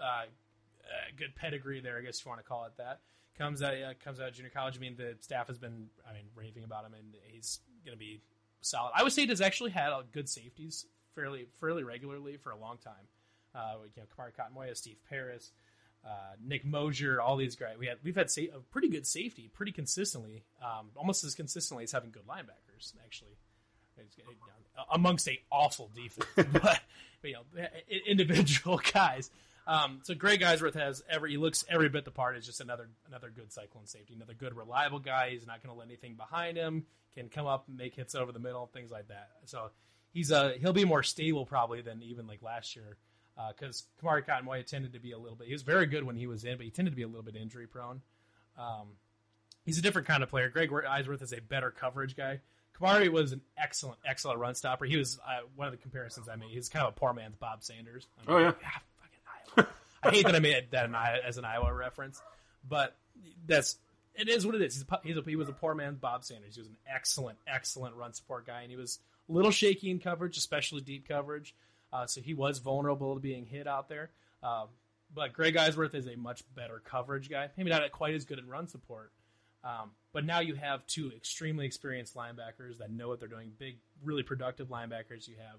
[0.00, 3.00] uh, uh, good pedigree there, I guess you want to call it that.
[3.36, 4.76] Comes out uh, comes out of junior college.
[4.76, 7.98] I mean, the staff has been, I mean, raving about him, and he's going to
[7.98, 8.20] be
[8.60, 8.92] solid.
[8.94, 12.94] Iowa State has actually had good safeties fairly fairly regularly for a long time.
[13.54, 15.52] Uh, you know, Kamari Cotton Steve Paris,
[16.04, 17.76] uh, Nick Mosier, all these guys.
[17.78, 21.84] We had we've had sa- a pretty good safety, pretty consistently, um, almost as consistently
[21.84, 22.92] as having good linebackers.
[23.04, 23.36] Actually,
[24.92, 26.80] amongst a awful defense, but,
[27.22, 27.66] you know,
[28.06, 29.30] individual guys.
[29.66, 32.36] Um, so Greg Eisworth has every he looks every bit the part.
[32.36, 35.30] Is just another another good cyclone safety, another good reliable guy.
[35.30, 36.84] He's not going to let anything behind him.
[37.14, 39.30] Can come up and make hits over the middle, things like that.
[39.46, 39.70] So
[40.12, 42.98] he's a uh, he'll be more stable probably than even like last year
[43.50, 45.46] because uh, Kamari Cotton tended to be a little bit.
[45.46, 47.22] He was very good when he was in, but he tended to be a little
[47.22, 48.00] bit injury prone.
[48.58, 48.88] Um,
[49.64, 50.48] he's a different kind of player.
[50.48, 52.40] Greg Eisworth is a better coverage guy.
[52.80, 54.84] Kamari was an excellent, excellent run stopper.
[54.84, 56.50] He was uh, one of the comparisons I made.
[56.50, 58.06] He's kind of a poor man's Bob Sanders.
[58.26, 58.54] I mean, oh
[59.56, 59.64] yeah,
[60.02, 60.90] I hate that I made that
[61.24, 62.20] as an Iowa reference,
[62.68, 62.96] but
[63.46, 63.76] that's
[64.14, 64.74] it is what it is.
[64.74, 66.54] He's a, he's a, he was a poor man's Bob Sanders.
[66.54, 68.98] He was an excellent, excellent run support guy, and he was
[69.28, 71.54] a little shaky in coverage, especially deep coverage.
[71.92, 74.10] Uh, so he was vulnerable to being hit out there.
[74.42, 74.66] Uh,
[75.14, 77.48] but Greg Eisworth is a much better coverage guy.
[77.56, 79.12] Maybe not quite as good in run support.
[79.64, 83.52] Um, but now you have two extremely experienced linebackers that know what they're doing.
[83.58, 85.26] Big, really productive linebackers.
[85.26, 85.58] You have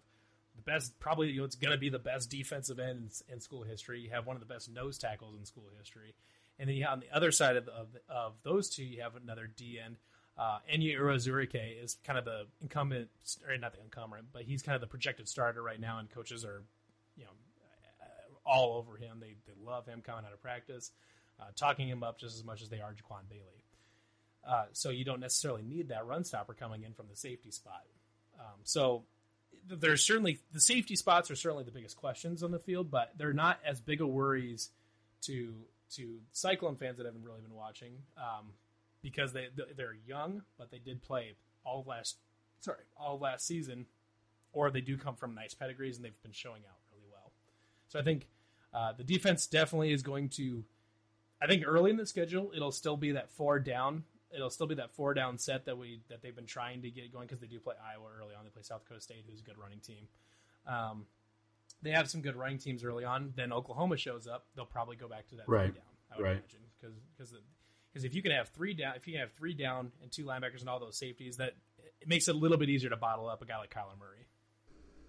[0.55, 3.39] the best, probably you know, it's going to be the best defensive end in, in,
[3.41, 3.99] school history.
[3.99, 6.13] You have one of the best nose tackles in school history,
[6.59, 9.15] and then you have on the other side of, of, of those two, you have
[9.15, 9.97] another D end.
[10.37, 13.09] Uh, Enyi Uwazurike is kind of the incumbent,
[13.47, 16.45] or not the incumbent, but he's kind of the projected starter right now, and coaches
[16.45, 16.61] are,
[17.17, 17.31] you know,
[18.45, 19.17] all over him.
[19.19, 20.91] They they love him coming out of practice,
[21.39, 23.64] uh, talking him up just as much as they are Jaquan Bailey.
[24.47, 27.81] Uh, so you don't necessarily need that run stopper coming in from the safety spot.
[28.39, 29.03] Um, so
[29.67, 33.33] there's certainly the safety spots are certainly the biggest questions on the field, but they're
[33.33, 34.69] not as big a worries
[35.21, 35.53] to
[35.95, 38.53] to Cyclone fans that haven't really been watching um,
[39.01, 41.33] because they they're young, but they did play
[41.65, 42.17] all last
[42.59, 43.85] sorry all last season,
[44.53, 47.31] or they do come from nice pedigrees and they've been showing out really well.
[47.87, 48.27] So I think
[48.73, 50.63] uh, the defense definitely is going to.
[51.41, 54.03] I think early in the schedule it'll still be that four down.
[54.35, 57.11] It'll still be that four down set that we that they've been trying to get
[57.13, 58.43] going because they do play Iowa early on.
[58.43, 60.07] They play South Dakota State, who's a good running team.
[60.67, 61.05] Um,
[61.81, 63.33] they have some good running teams early on.
[63.35, 65.71] Then Oklahoma shows up, they'll probably go back to that Right.
[65.71, 65.85] three down.
[66.11, 66.37] I would Right.
[66.37, 67.33] imagine because because
[67.91, 70.25] because if you can have three down, if you can have three down and two
[70.25, 71.55] linebackers and all those safeties, that
[72.01, 74.25] it makes it a little bit easier to bottle up a guy like Kyler Murray.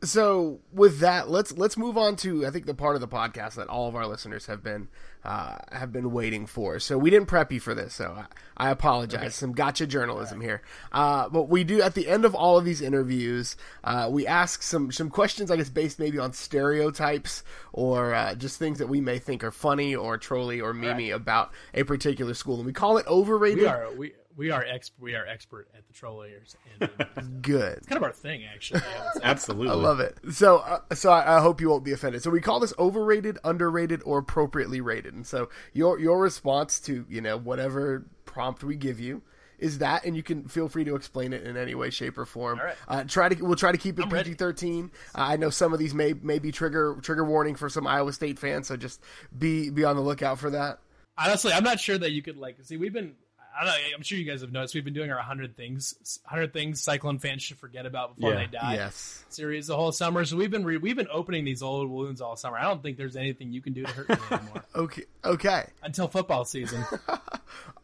[0.02, 3.54] So with that, let's let's move on to I think the part of the podcast
[3.54, 4.88] that all of our listeners have been
[5.24, 6.78] uh, have been waiting for.
[6.78, 9.34] So we didn't prep you for this, so I, I apologize.
[9.34, 12.80] Some gotcha journalism here, uh, but we do at the end of all of these
[12.80, 17.42] interviews, uh, we ask some some questions, I guess, based maybe on stereotypes
[17.72, 21.52] or uh, just things that we may think are funny or trolly or memey about
[21.74, 23.62] a particular school, and we call it overrated.
[23.62, 27.78] We are we we are ex we are expert at the trollers and it's good.
[27.78, 28.80] It's kind of our thing actually.
[29.14, 29.18] I.
[29.22, 29.70] Absolutely.
[29.70, 30.18] I love it.
[30.30, 32.22] So, uh, so I, I hope you won't be offended.
[32.22, 35.14] So we call this overrated, underrated, or appropriately rated.
[35.14, 39.22] And so your your response to you know whatever prompt we give you
[39.58, 42.26] is that, and you can feel free to explain it in any way, shape, or
[42.26, 42.58] form.
[42.58, 42.76] All right.
[42.88, 44.10] Uh, try to we'll try to keep it I'm.
[44.10, 44.90] PG thirteen.
[45.14, 48.12] Uh, I know some of these may may be trigger trigger warning for some Iowa
[48.12, 49.00] State fans, so just
[49.36, 50.80] be be on the lookout for that.
[51.18, 52.76] Honestly, I'm not sure that you could like see.
[52.76, 53.14] We've been.
[53.58, 56.20] I don't know, I'm sure you guys have noticed we've been doing our 100 things,
[56.24, 58.38] 100 things Cyclone fans should forget about before Yeah.
[58.40, 58.74] they die.
[58.74, 59.24] Yes.
[59.28, 60.24] series the whole summer.
[60.24, 62.58] So we've been re- we've been opening these old wounds all summer.
[62.58, 65.02] I don't think there's anything you can do to hurt me anymore Okay.
[65.24, 65.66] Okay.
[65.82, 66.84] until football season.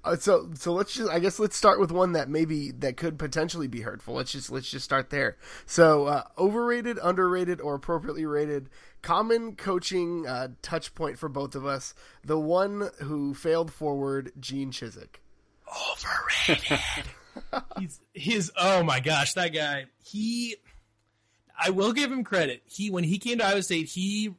[0.05, 3.21] Uh, so so let's just I guess let's start with one that maybe that could
[3.21, 4.15] potentially be hurtful.
[4.15, 5.37] Let's just let's just start there.
[5.65, 8.69] So uh, overrated, underrated, or appropriately rated.
[9.03, 11.95] Common coaching uh, touch point for both of us.
[12.25, 15.21] The one who failed forward, Gene Chizik.
[17.79, 19.87] He's he's oh my gosh, that guy.
[20.05, 20.57] He
[21.59, 22.63] I will give him credit.
[22.67, 24.35] He when he came to Iowa State, he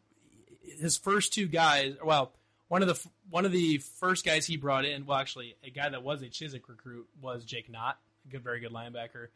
[0.79, 2.33] his first two guys, well,
[2.67, 5.89] one of the one of the first guys he brought in, well actually a guy
[5.89, 9.27] that was a Chizik recruit was Jake Knott, a good very good linebacker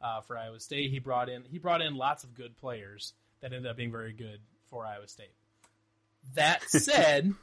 [0.00, 0.90] uh, for Iowa State.
[0.90, 4.12] He brought in he brought in lots of good players that ended up being very
[4.12, 4.40] good
[4.70, 5.34] for Iowa State.
[6.34, 7.34] That said,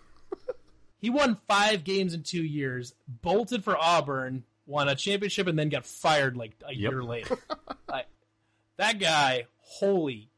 [1.02, 5.70] he won five games in two years, bolted for Auburn, won a championship, and then
[5.70, 6.92] got fired like a Yep.
[6.92, 7.38] year later.
[7.90, 8.08] like
[8.78, 10.30] that guy, holy,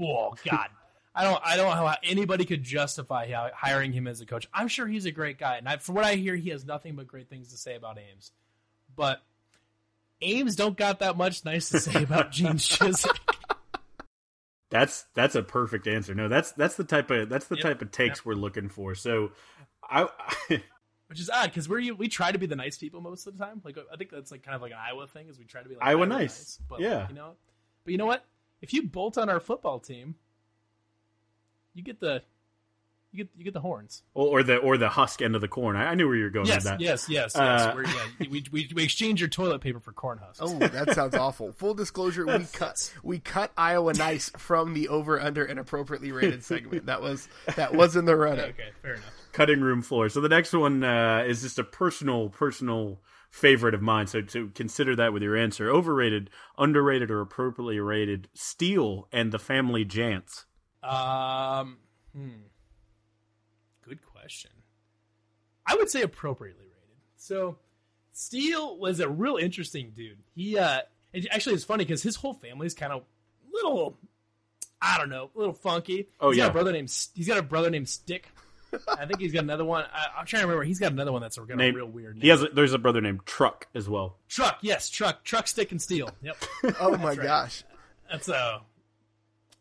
[0.00, 0.68] oh god,
[1.14, 4.48] I don't, I don't know how anybody could justify hiring him as a coach.
[4.54, 6.94] I'm sure he's a great guy, and I, from what I hear, he has nothing
[6.94, 8.30] but great things to say about Ames.
[8.94, 9.20] But
[10.22, 13.16] Ames don't got that much nice to say about Gene Chizik.
[14.70, 16.14] That's that's a perfect answer.
[16.14, 17.62] No, that's that's the type of that's the Yep.
[17.64, 18.94] type of takes we're looking for.
[18.94, 19.30] So,
[19.90, 20.08] I,
[21.08, 23.44] Which is odd because we we try to be the nice people most of the
[23.44, 23.62] time.
[23.64, 25.68] Like I think that's like kind of like an Iowa thing is we try to
[25.68, 26.58] be like Iowa nice.
[26.68, 27.08] But Yeah.
[27.08, 27.32] you know,
[27.84, 28.24] but you know what?
[28.60, 30.16] If you bolt on our football team,
[31.74, 32.22] you get the
[33.12, 34.02] you get you get the horns.
[34.14, 35.76] or the or the husk end of the corn.
[35.76, 36.80] I, I knew where you were going Yes, with that.
[36.80, 37.36] yes, yes, yes.
[37.36, 40.40] Uh, We're, yeah, we, we we exchange your toilet paper for corn husks.
[40.42, 41.52] Oh, that sounds awful.
[41.52, 46.44] Full disclosure: we cut we cut Iowa Nice from the over under and appropriately rated
[46.44, 46.86] segment.
[46.86, 48.44] That was that was in the running.
[48.46, 49.12] okay, fair enough.
[49.32, 50.08] Cutting room floor.
[50.08, 53.00] So the next one uh, is just a personal personal
[53.30, 54.06] favorite of mine.
[54.06, 56.28] So to consider that with your answer: overrated,
[56.58, 58.28] underrated, or appropriately rated.
[58.34, 60.44] Steele and the Family Jantz.
[60.82, 61.78] Um,
[62.14, 62.28] hmm.
[64.28, 64.50] Good question.
[65.66, 66.96] I would say appropriately rated.
[67.16, 67.58] So,
[68.12, 70.18] Steele was a real interesting dude.
[70.34, 70.80] He, uh,
[71.30, 73.04] actually it's funny because his whole family is kind of
[73.52, 73.96] little,
[74.80, 76.08] I don't know, a little funky.
[76.20, 76.44] Oh, he's yeah.
[76.44, 78.28] got a brother named he's got a brother named Stick.
[78.86, 79.84] I think he's got another one.
[79.90, 80.64] I, I'm trying to remember.
[80.64, 82.22] He's got another one that's got a real weird name.
[82.22, 82.42] He has.
[82.42, 84.18] A, there's a brother named Truck as well.
[84.28, 84.58] truck.
[84.60, 85.24] Yes, truck.
[85.24, 86.10] Truck, stick, and steel.
[86.22, 86.36] Yep.
[86.78, 87.22] Oh my right.
[87.22, 87.64] gosh!
[88.10, 88.58] That's uh,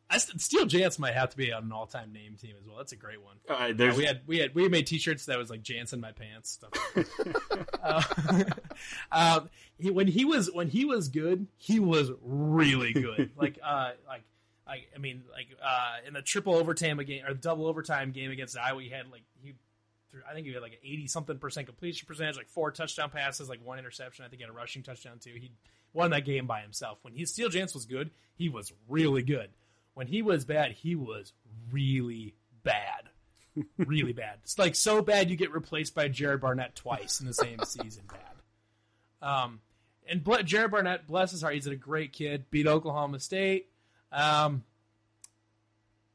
[0.10, 2.78] I, Steele Jantz might have to be on an all-time name team as well.
[2.78, 3.36] That's a great one.
[3.50, 6.52] Uh, Yeah, we had we had we made T-shirts that was like Jansen my pants
[6.52, 6.72] stuff.
[7.84, 8.04] uh,
[9.12, 13.32] um, he, when he was when he was good, he was really good.
[13.38, 14.24] Like uh, like
[14.66, 18.58] like I mean like uh, in the triple overtime game or double overtime game against
[18.58, 19.56] Iowa, he had like he.
[20.10, 23.10] threw- I think he had like an eighty something percent completion percentage, like four touchdown
[23.10, 24.24] passes, like one interception.
[24.26, 25.34] I think he had a rushing touchdown too.
[25.38, 25.52] He
[25.94, 27.00] won that game by himself.
[27.02, 29.50] When he Steele Jantz was good, he was really good.
[29.98, 31.34] When he was bad, he was
[31.72, 33.10] really bad
[33.78, 34.38] really bad.
[34.44, 38.04] It's like so bad you get replaced by Jared Barnett twice in the same season.
[38.08, 39.28] Bad.
[39.28, 39.60] Um,
[40.08, 42.50] and Ble- Jared Barnett, bless his heart, he's a great kid.
[42.50, 43.70] Beat Oklahoma State.
[44.12, 44.64] Um,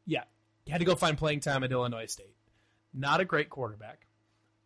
[0.06, 0.24] yeah,
[0.64, 2.36] he had to go find playing time at Illinois State.
[2.94, 4.06] Not a great quarterback.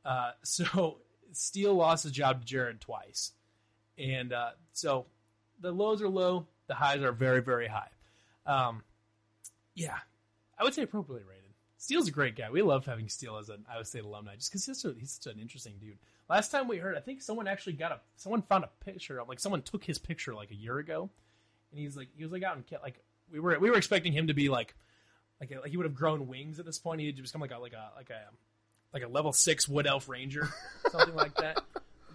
[0.04, 0.98] Uh, so
[1.32, 3.32] Steele lost his job to Jared twice,
[3.98, 5.06] and uh, so
[5.60, 7.88] the lows are low, the highs are very very high.
[8.44, 8.82] Um,
[9.76, 9.98] yeah,
[10.58, 11.42] I would say appropriately rated.
[11.78, 12.50] Steele's a great guy.
[12.50, 15.38] We love having Steele as an Iowa State alumni, just because he's, he's such an
[15.38, 15.98] interesting dude.
[16.28, 19.28] Last time we heard, I think someone actually got a someone found a picture of
[19.28, 21.10] like someone took his picture like a year ago,
[21.70, 22.98] and he's like he was like out in like
[23.30, 24.74] we were we were expecting him to be like
[25.40, 27.00] like like he would have grown wings at this point.
[27.00, 28.22] He'd just become like a like a like a
[28.92, 30.48] like a level six wood elf ranger,
[30.90, 31.62] something like that.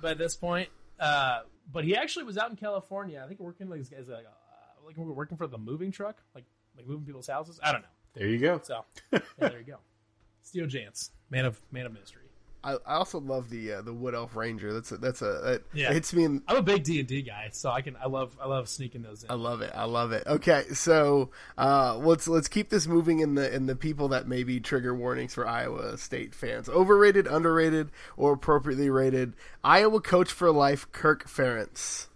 [0.01, 1.41] But at this point, uh,
[1.71, 3.21] but he actually was out in California.
[3.23, 6.45] I think working like as a uh, like working for the moving truck, like
[6.77, 7.59] like moving people's houses.
[7.63, 7.87] I don't know.
[8.13, 8.59] There you go.
[8.63, 9.77] So yeah, there you go.
[10.41, 12.17] Steele Jantz, man of man of mystery.
[12.63, 14.71] I, I also love the uh, the Wood Elf Ranger.
[14.71, 15.91] That's a, that's a that Yeah.
[15.93, 16.25] hits me.
[16.25, 18.69] In, I'm a big D and D guy, so I can I love I love
[18.69, 19.31] sneaking those in.
[19.31, 19.71] I love it.
[19.73, 20.27] I love it.
[20.27, 24.43] Okay, so uh, let's let's keep this moving in the in the people that may
[24.43, 26.69] be trigger warnings for Iowa State fans.
[26.69, 29.33] Overrated, underrated, or appropriately rated.
[29.63, 32.07] Iowa coach for life, Kirk Ferentz.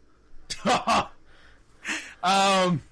[2.23, 2.83] um,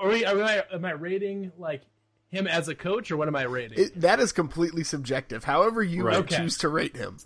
[0.00, 1.82] are we, are we, am I rating like
[2.28, 3.78] him as a coach, or what am I rating?
[3.78, 5.44] It, that is completely subjective.
[5.44, 6.16] However, you Right.
[6.18, 6.36] Okay.
[6.36, 7.18] choose to rate him.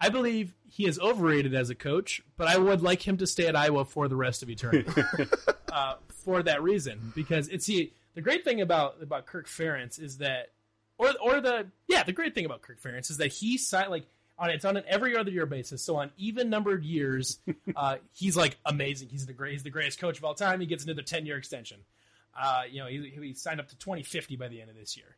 [0.00, 3.46] I believe he is overrated as a coach, but I would like him to stay
[3.46, 4.90] at Iowa for the rest of eternity.
[5.72, 5.94] uh,
[6.24, 10.50] for that reason, because it's the the great thing about about Kirk Ferentz is that,
[10.98, 14.06] or or the yeah, the great thing about Kirk Ferentz is that he signed like
[14.42, 15.82] on it's on an every other year basis.
[15.82, 17.38] So on even numbered years,
[17.76, 19.08] uh, he's like amazing.
[19.08, 19.52] He's the great.
[19.52, 20.60] He's the greatest coach of all time.
[20.60, 21.78] He gets another ten year extension.
[22.38, 24.96] Uh, you know, he, he signed up to twenty fifty by the end of this
[24.96, 25.16] year.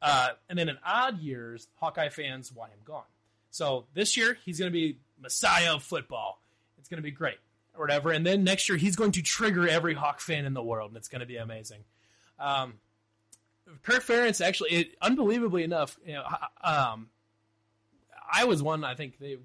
[0.00, 3.04] Uh, and then in odd years, Hawkeye fans want him gone.
[3.50, 6.42] So this year he's going to be Messiah of football.
[6.78, 7.38] It's going to be great
[7.74, 8.10] or whatever.
[8.10, 10.96] And then next year he's going to trigger every Hawk fan in the world, and
[10.96, 11.84] it's going to be amazing.
[12.40, 12.74] Um,
[13.82, 16.24] Kirk Ferentz actually, it, unbelievably enough, you know,
[16.64, 17.08] um,
[18.32, 18.82] I was one.
[18.84, 19.42] I think they've.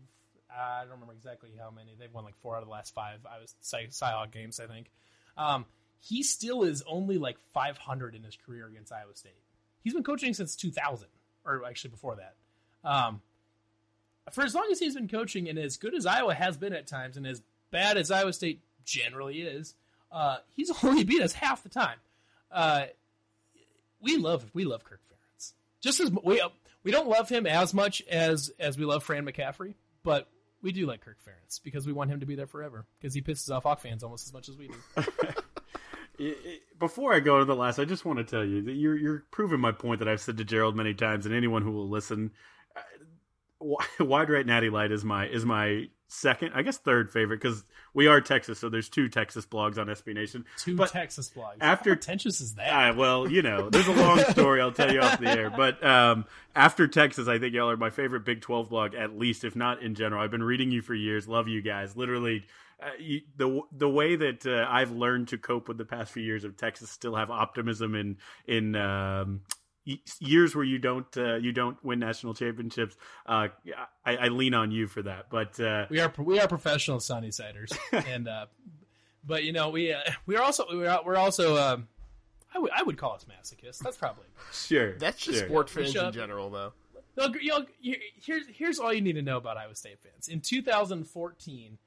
[0.49, 1.95] I don't remember exactly how many.
[1.99, 3.19] They've won like four out of the last five.
[3.29, 4.59] I was Cyhawk games.
[4.59, 4.89] I think.
[5.37, 5.65] Um,
[5.99, 9.33] he still is only like 500 in his career against Iowa State.
[9.83, 11.07] He's been coaching since 2000,
[11.45, 12.35] or actually before that.
[12.83, 13.21] Um,
[14.31, 16.87] for as long as he's been coaching, and as good as Iowa has been at
[16.87, 19.75] times, and as bad as Iowa State generally is,
[20.11, 21.97] uh, he's only beat us half the time.
[22.51, 22.85] Uh,
[23.99, 25.53] we love we love Kirk Ferentz.
[25.81, 26.41] Just as we
[26.87, 29.73] we don't love him as much as as we love Fran McCaffery,
[30.03, 30.29] but
[30.61, 33.21] we do like Kirk Ferentz because we want him to be there forever because he
[33.21, 34.69] pisses off Hawk fans almost as much as we
[36.17, 36.33] do.
[36.79, 39.25] Before I go to the last, I just want to tell you that you're you're
[39.31, 42.31] proving my point that I've said to Gerald many times, and anyone who will listen.
[42.77, 43.75] uh,
[44.05, 48.07] Wide Right Natty Light is my is my second, I guess third favorite because we
[48.07, 50.45] are Texas, so there's two Texas blogs on SB Nation.
[50.57, 51.55] Two But Texas blogs.
[51.61, 52.69] after- How pretentious is that?
[52.71, 55.49] Ah, well, you know, there's a long story I'll tell you off the air.
[55.49, 59.43] But um, after Texas, I think y'all are my favorite Big 12 blog, at least,
[59.43, 60.21] if not in general.
[60.21, 61.27] I've been reading you for years.
[61.27, 61.95] Love you guys.
[61.97, 62.45] Literally,
[62.81, 66.21] uh, you, the the way that uh, I've learned to cope with the past few
[66.21, 69.41] years of Texas, still have optimism in in um,
[70.19, 72.95] years where you don't uh, you don't win national championships.
[73.25, 73.47] Uh,
[74.05, 75.29] I, I lean on you for that.
[75.29, 77.77] But uh, we are we are professional Sunnysiders,
[78.07, 78.47] and uh,
[79.23, 81.87] but you know we uh, we are also we are, we're also um,
[82.53, 83.79] I would call us masochists.
[83.79, 85.47] That's probably sure, That's just sure.
[85.47, 86.73] sport fans in general, though.
[87.17, 90.27] No, you know, here's here's all you need to know about Iowa State fans.
[90.27, 91.77] In 2014,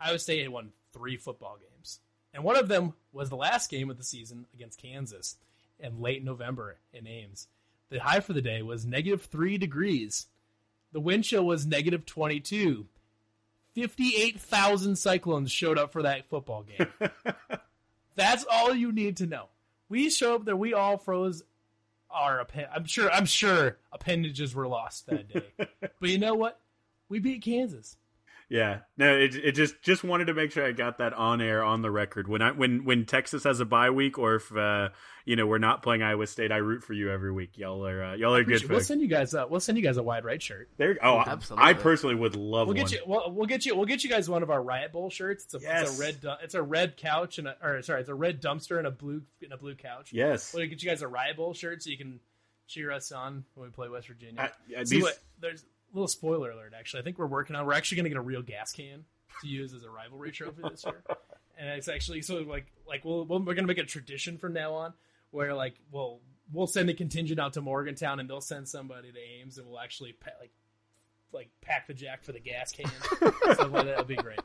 [0.00, 2.00] Iowa State had won three football games,
[2.32, 5.36] and one of them was the last game of the season against Kansas
[5.80, 7.48] in late November in Ames.
[7.90, 10.26] The high for the day was negative three degrees.
[10.92, 12.86] The wind chill was negative 22.
[13.74, 16.88] 58,000 Cyclones showed up for that football game.
[18.16, 19.46] That's all you need to know.
[19.88, 20.56] We showed up there.
[20.56, 21.42] We all froze
[22.10, 25.44] our appen- I'm sure I'm sure appendages were lost that day.
[25.80, 26.58] but you know what?
[27.08, 27.96] We beat Kansas.
[28.50, 31.62] Yeah, no, it it just just wanted to make sure I got that on air
[31.62, 32.28] on the record.
[32.28, 34.88] When I when when Texas has a bye week, or if uh,
[35.26, 37.58] you know we're not playing Iowa State, I root for you every week.
[37.58, 38.62] Y'all are uh, y'all are good.
[38.62, 38.86] We'll folks.
[38.86, 39.34] send you guys.
[39.34, 40.70] Uh, we'll send you guys a wide right shirt.
[40.78, 41.68] There, oh, Absolutely.
[41.68, 42.86] I personally would love We'll one.
[42.86, 43.00] get you.
[43.06, 43.76] We'll, we'll get you.
[43.76, 45.44] We'll get you guys one of our Riot Bowl shirts.
[45.44, 45.90] It's a, Yes.
[45.90, 46.38] it's a red.
[46.42, 49.20] It's a red couch and a, or sorry, it's a red dumpster and a blue
[49.42, 50.10] and a blue couch.
[50.14, 52.18] Yes, We'll get you guys a Riot Bowl shirt so you can
[52.66, 54.40] cheer us on when we play West Virginia.
[54.40, 55.18] I- yeah, See these- what?
[55.38, 56.72] There's a little spoiler alert.
[56.78, 57.66] Actually, I think we're working on.
[57.66, 59.04] We're actually going to get a real gas can
[59.42, 61.02] to use as a rivalry trophy this year,
[61.58, 64.52] and it's actually so like like we'll, we'll we're going to make a tradition from
[64.52, 64.94] now on
[65.30, 66.20] where like we'll
[66.52, 69.80] we'll send a contingent out to Morgantown and they'll send somebody to Ames and we'll
[69.80, 70.52] actually pa- like
[71.32, 72.86] like pack the jack for the gas can.
[73.16, 73.84] Stuff like that.
[73.86, 74.40] That'll be great.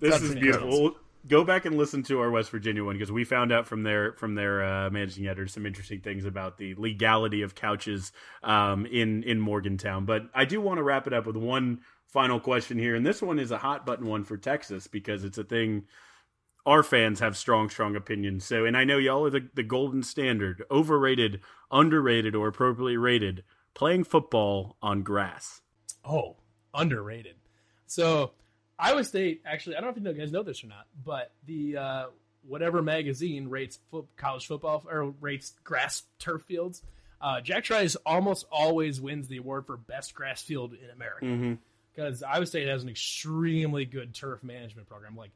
[0.00, 0.96] this That's is beautiful.
[1.26, 4.12] Go back and listen to our West Virginia one because we found out from their
[4.14, 8.12] from their uh, managing editor some interesting things about the legality of couches
[8.42, 10.04] um, in in Morgantown.
[10.04, 13.20] But I do want to wrap it up with one final question here, and this
[13.20, 15.84] one is a hot button one for Texas because it's a thing
[16.68, 18.44] our fans have strong, strong opinions.
[18.44, 21.40] So, and I know y'all are the, the golden standard, overrated,
[21.70, 23.42] underrated, or appropriately rated,
[23.72, 25.62] playing football on grass.
[26.04, 26.36] Oh,
[26.74, 27.36] underrated.
[27.86, 28.32] So,
[28.78, 31.76] Iowa State, actually, I don't know if you guys know this or not, but the
[31.76, 32.06] uh,
[32.46, 36.82] whatever magazine rates fo- college football or rates grass turf fields.
[37.20, 41.26] Uh, Jack Trice almost always wins the award for best grass field in America
[41.94, 45.16] because Iowa State has an extremely good turf management program.
[45.16, 45.32] Like,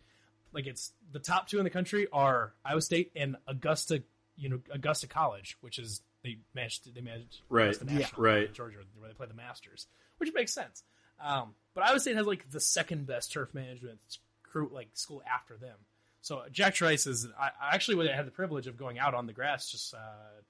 [0.53, 4.05] like it's the top two in the country are Iowa State and Augusta,
[4.37, 7.75] you know, Augusta College, which is they managed they managed Right.
[7.75, 8.07] Augusta Yeah.
[8.17, 8.53] Right.
[8.55, 9.89] Georgia where they play the Masters,
[10.19, 10.85] which makes sense.
[11.23, 13.99] Um, but Iowa State has like the second best turf management
[14.71, 15.77] like school after them.
[16.21, 17.27] So Jack Trice is.
[17.39, 19.99] I, I actually had the privilege of going out on the grass just uh,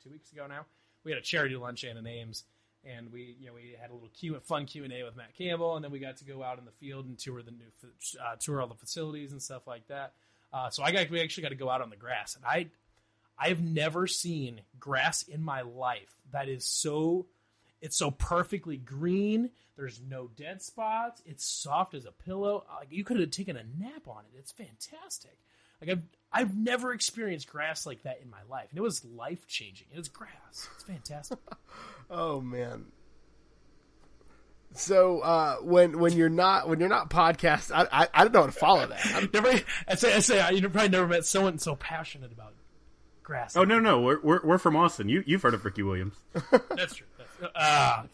[0.03, 0.47] two weeks ago.
[0.47, 0.67] Now
[1.05, 2.45] we had a charity lunch and an Ames,
[2.85, 5.37] and we you know we had a little Q fun Q and A with Matt
[5.37, 7.65] Campbell, and then we got to go out in the field and tour the new
[8.21, 10.13] uh, tour all the facilities and stuff like that.
[10.53, 12.67] Uh, so I got we actually got to go out on the grass, and I
[13.39, 17.27] I've never seen grass in my life that is so
[17.81, 19.51] it's so perfectly green.
[19.83, 21.23] There's no dead spots.
[21.27, 22.65] It's soft as a pillow.
[22.79, 24.39] Like you could have taken a nap on it.
[24.39, 25.37] It's fantastic.
[25.81, 26.03] Like I've
[26.33, 29.89] I've never experienced grass like that in my life, and it was life changing.
[29.93, 30.69] It was grass.
[30.77, 31.39] It's fantastic.
[32.09, 32.85] Oh man.
[34.75, 38.41] So uh, when when you're not when you're not podcast, I I, I don't know
[38.43, 39.07] how to follow that.
[39.15, 39.53] I'm- never.
[39.89, 42.55] I say I say I you probably never met someone so passionate about
[43.25, 43.57] grass.
[43.57, 45.09] Oh no, no, we're we're, we're from Austin.
[45.09, 46.15] You you've heard of Ricky Williams?
[46.77, 47.07] that's true.
[47.55, 48.05] Ah,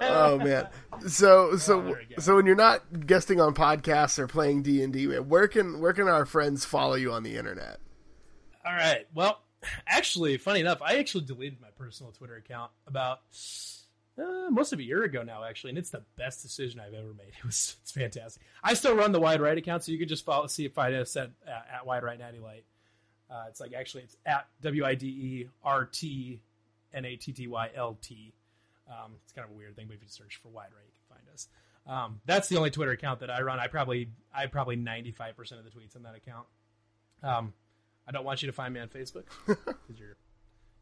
[0.00, 0.68] oh man.
[1.08, 2.20] So so there we go.
[2.20, 5.92] so when you're not guesting on podcasts or playing D and D, where can where
[5.92, 7.80] can our friends follow you on the internet?
[8.64, 9.06] All right.
[9.14, 9.40] Well,
[9.86, 13.20] actually, funny enough, I actually deleted my personal Twitter account about
[14.18, 17.14] uh, most of a year ago now, actually, and it's the best decision I've ever
[17.14, 17.32] made.
[17.38, 18.42] It was it's fantastic.
[18.62, 21.02] I still run the Wide Right account, so you can just follow see if I
[21.04, 22.64] said uh, at Wide Right Natty Light.
[23.30, 26.40] Uh, it's like actually it's at W I D E R T
[26.94, 28.32] N A T T Y L T.
[28.88, 30.92] Um, it's kind of a weird thing, but if you search for Wide Right, you
[31.08, 31.48] can find us.
[31.86, 33.58] Um, that's the only Twitter account that I run.
[33.58, 36.46] I probably I probably ninety five percent of the tweets on that account.
[37.22, 37.52] Um,
[38.06, 40.16] I don't want you to find me on Facebook because you're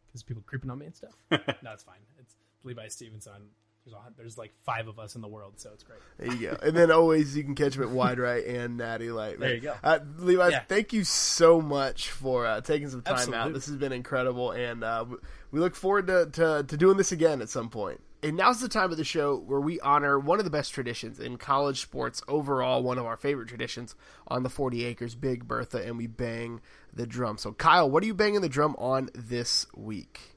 [0.06, 1.14] because people creeping on me and stuff.
[1.30, 1.98] no, it's fine.
[2.18, 2.34] It's
[2.64, 3.50] Levi Stevenson.
[3.90, 5.98] There's there's like five of us in the world, so it's great.
[6.18, 6.56] There you go.
[6.62, 9.38] And then always you can catch him at Wide Right and Natty Light.
[9.40, 9.74] There you go.
[9.82, 10.62] Uh, Levi, Yeah.
[10.68, 13.52] thank you so much for uh, taking some time out.
[13.52, 15.04] This has been incredible, and uh,
[15.50, 18.00] we look forward to, to, to doing this again at some point.
[18.22, 21.20] And now's the time of the show where we honor one of the best traditions
[21.20, 23.94] in college sports overall, one of our favorite traditions
[24.26, 26.60] on the 40 acres, Big Bertha, and we bang
[26.92, 27.38] the drum.
[27.38, 30.34] So, Kyle, what are you banging the drum on this week?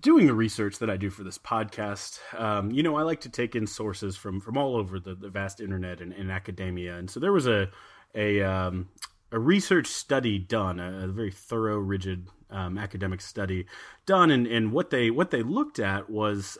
[0.00, 3.28] Doing the research that I do for this podcast, um, you know, I like to
[3.28, 7.10] take in sources from from all over the, the vast internet and, and academia, and
[7.10, 7.68] so there was a
[8.14, 8.88] a um,
[9.32, 13.66] a research study done, a, a very thorough, rigid um, academic study
[14.06, 16.58] done, and, and what they what they looked at was.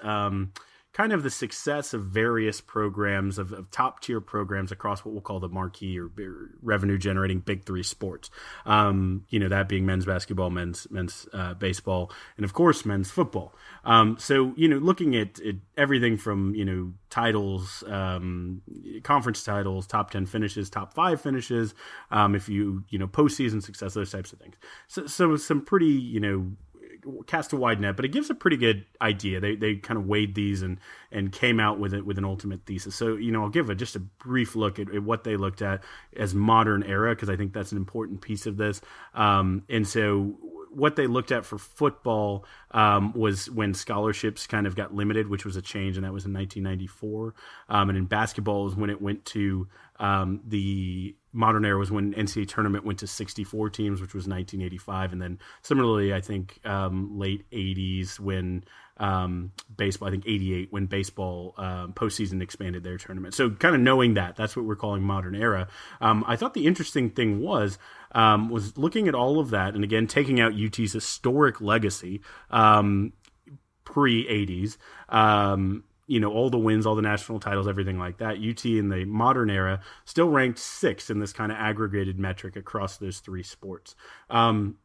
[0.95, 5.22] Kind of the success of various programs of, of top tier programs across what we'll
[5.22, 6.09] call the marquee or
[6.62, 8.30] revenue generating big three sports.
[8.64, 13.11] Um, you know that being men's basketball, men's men's uh, baseball, and of course men's
[13.11, 13.53] football.
[13.84, 18.62] Um, so you know, looking at, at everything from you know titles, um,
[19.03, 21.74] conference titles, top ten finishes, top five finishes.
[22.12, 24.55] Um, if you you know postseason success, those types of things.
[24.86, 26.53] So, so some pretty you know
[27.27, 29.41] cast a wide net, but it gives a pretty good idea.
[29.41, 30.79] They they kind of weighed these and
[31.11, 32.95] and came out with it with an ultimate thesis.
[32.95, 35.63] So you know, I'll give a just a brief look at, at what they looked
[35.63, 35.83] at
[36.17, 38.81] as modern era because I think that's an important piece of this.
[39.15, 40.39] Um, and so
[40.77, 45.45] what they looked at for football um, was when scholarships kind of got limited, which
[45.45, 47.35] was a change, and that was in 1994.
[47.68, 49.68] Um, and in basketball was when it went to
[50.01, 55.12] um, the modern era was when NCAA tournament went to 64 teams, which was 1985,
[55.12, 58.64] and then similarly, I think um, late 80s when
[58.97, 63.34] um, baseball, I think 88 when baseball um, postseason expanded their tournament.
[63.34, 65.68] So kind of knowing that, that's what we're calling modern era.
[66.01, 67.78] Um, I thought the interesting thing was
[68.12, 72.20] um, was looking at all of that, and again taking out UT's historic legacy
[72.51, 73.12] um,
[73.84, 74.76] pre 80s.
[75.09, 78.36] Um, you know all the wins, all the national titles, everything like that.
[78.36, 82.99] UT in the modern era still ranked sixth in this kind of aggregated metric across
[82.99, 83.97] those three sports.
[84.28, 84.76] Um,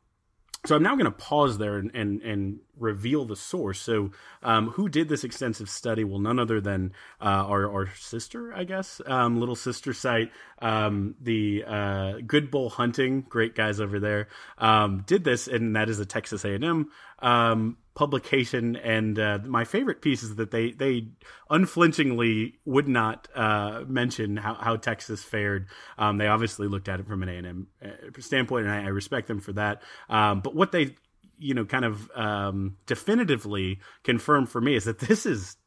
[0.66, 3.80] so I'm now going to pause there and, and, and reveal the source.
[3.80, 4.12] So,
[4.42, 6.04] um, who did this extensive study?
[6.04, 11.16] Well, none other than uh, our our sister, I guess, um, little sister site, um,
[11.22, 14.28] the uh, Good Bull Hunting, great guys over there,
[14.58, 18.76] um, did this, and that is a Texas A and M um, publication.
[18.76, 21.08] And uh, my favorite piece is that they they
[21.50, 25.68] unflinchingly would not uh, mention how, how Texas fared.
[25.98, 28.86] Um, they obviously looked at it from an A and M uh, standpoint, and I,
[28.86, 29.82] I respect them for that.
[30.08, 30.96] but what they
[31.40, 35.58] you know, kind of um, definitively confirmed for me is that this is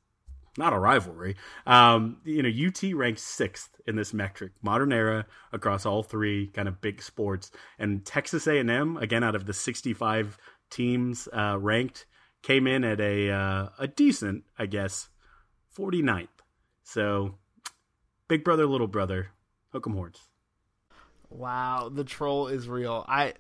[0.59, 1.37] not a rivalry.
[1.67, 6.69] Um, you know, UT ranks sixth in this metric, modern era across all three kind
[6.69, 10.39] of big sports, and Texas A&M, again out of the 65
[10.71, 12.07] teams uh, ranked,
[12.43, 15.09] came in at a uh, a decent, I guess,
[15.77, 16.29] 49th.
[16.83, 17.37] So,
[18.29, 19.31] big brother, little brother,
[19.73, 20.21] hook 'em horns.
[21.31, 23.07] Wow, the troll is real.
[23.09, 23.35] I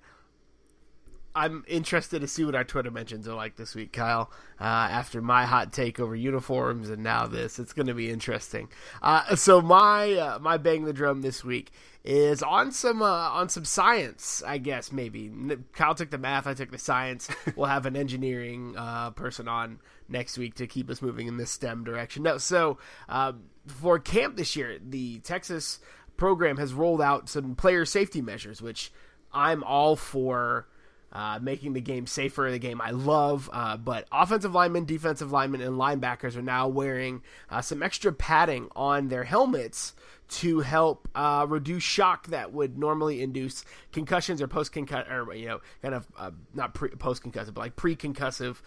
[1.35, 4.31] I'm interested to see what our Twitter mentions are like this week, Kyle.
[4.61, 8.69] Uh, after my hot take over uniforms and now this, it's going to be interesting.
[9.01, 11.73] Uh, so my uh, my bang the drum this week
[12.05, 15.33] is on some uh, on some science, I guess maybe.
[15.73, 17.29] Kyle took the math, I took the science.
[17.57, 19.79] we'll have an engineering uh, person on
[20.09, 22.25] next week to keep us moving in this STEM direction.
[22.25, 22.79] No, so
[23.09, 25.81] um, for camp this year, the Texas
[26.17, 28.93] program has rolled out some player safety measures, which
[29.33, 30.69] I'm all for
[31.13, 33.51] uh, making the game safer, the game I love.
[33.53, 38.69] Uh, but offensive linemen, defensive linemen, and linebackers are now wearing uh, some extra padding
[38.75, 39.95] on their helmets
[40.29, 45.47] to help uh, reduce shock that would normally induce concussions or post concussive, or you
[45.47, 48.63] know, kind of uh, not pre- post concussive, but like pre concussive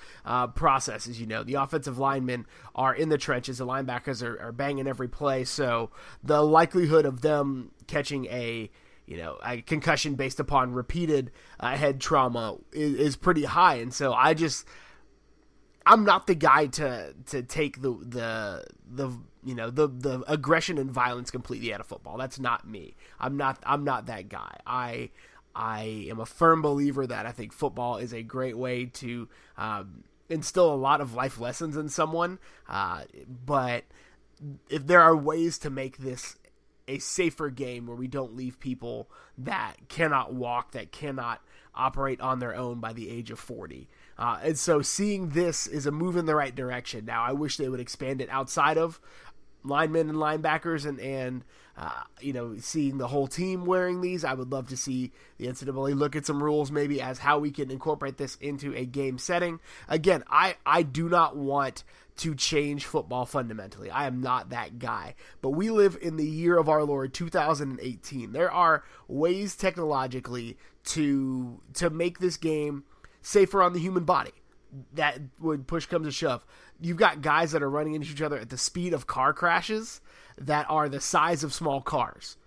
[0.53, 1.19] processes.
[1.19, 5.07] You know, the offensive linemen are in the trenches, the linebackers are, are banging every
[5.07, 5.89] play, so
[6.23, 8.69] the likelihood of them catching a
[9.05, 13.93] you know, a concussion based upon repeated uh, head trauma is, is pretty high, and
[13.93, 14.65] so I just
[15.85, 19.11] I'm not the guy to to take the the the
[19.43, 22.17] you know the the aggression and violence completely out of football.
[22.17, 22.95] That's not me.
[23.19, 24.57] I'm not I'm not that guy.
[24.65, 25.11] I
[25.55, 30.03] I am a firm believer that I think football is a great way to um,
[30.27, 32.39] instill a lot of life lessons in someone.
[32.67, 33.03] Uh,
[33.45, 33.85] but
[34.69, 36.35] if there are ways to make this
[36.87, 41.41] a safer game where we don't leave people that cannot walk, that cannot
[41.73, 43.87] operate on their own by the age of 40.
[44.17, 47.05] Uh, and so seeing this is a move in the right direction.
[47.05, 48.99] Now, I wish they would expand it outside of
[49.63, 51.43] linemen and linebackers and, and
[51.77, 54.23] uh, you know, seeing the whole team wearing these.
[54.23, 57.51] I would love to see the NCAA look at some rules maybe as how we
[57.51, 59.59] can incorporate this into a game setting.
[59.89, 61.83] Again, I, I do not want
[62.17, 63.89] to change football fundamentally.
[63.89, 65.15] I am not that guy.
[65.41, 68.31] But we live in the year of our Lord 2018.
[68.31, 72.85] There are ways technologically to to make this game
[73.21, 74.31] safer on the human body.
[74.93, 76.45] That would push comes to shove.
[76.79, 80.01] You've got guys that are running into each other at the speed of car crashes
[80.37, 82.37] that are the size of small cars.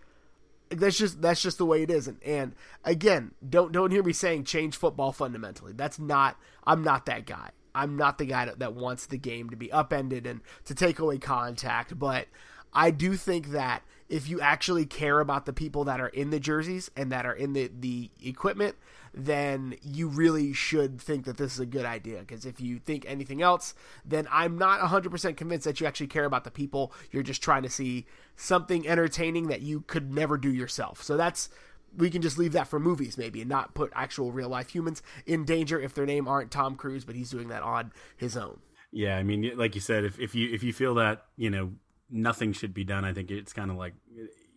[0.71, 2.09] That's just that's just the way it is.
[2.09, 2.55] And, and
[2.85, 5.73] again, don't don't hear me saying change football fundamentally.
[5.73, 7.51] That's not I'm not that guy.
[7.79, 11.19] I'm not the guy that, wants the game to be upended and to take away
[11.19, 12.27] contact, but
[12.75, 16.41] I do think that if you actually care about the people that are in the
[16.41, 18.77] jerseys and that are in the, the equipment,
[19.15, 22.21] then you really should think that this is a good idea.
[22.21, 23.75] Because if you think anything else,
[24.05, 26.93] then I'm not 100% convinced that you actually care about the people.
[27.11, 28.07] You're just trying to see
[28.37, 31.03] something entertaining that you could never do yourself.
[31.03, 31.49] So that's
[31.97, 35.03] we can just leave that for movies maybe and not put actual real life humans
[35.27, 38.59] in danger if their name aren't Tom Cruise, but he's doing that on his own.
[38.91, 41.73] Yeah, I mean, like you said, if, if you if you feel that you know
[42.11, 43.95] nothing should be done, I think it's kind of like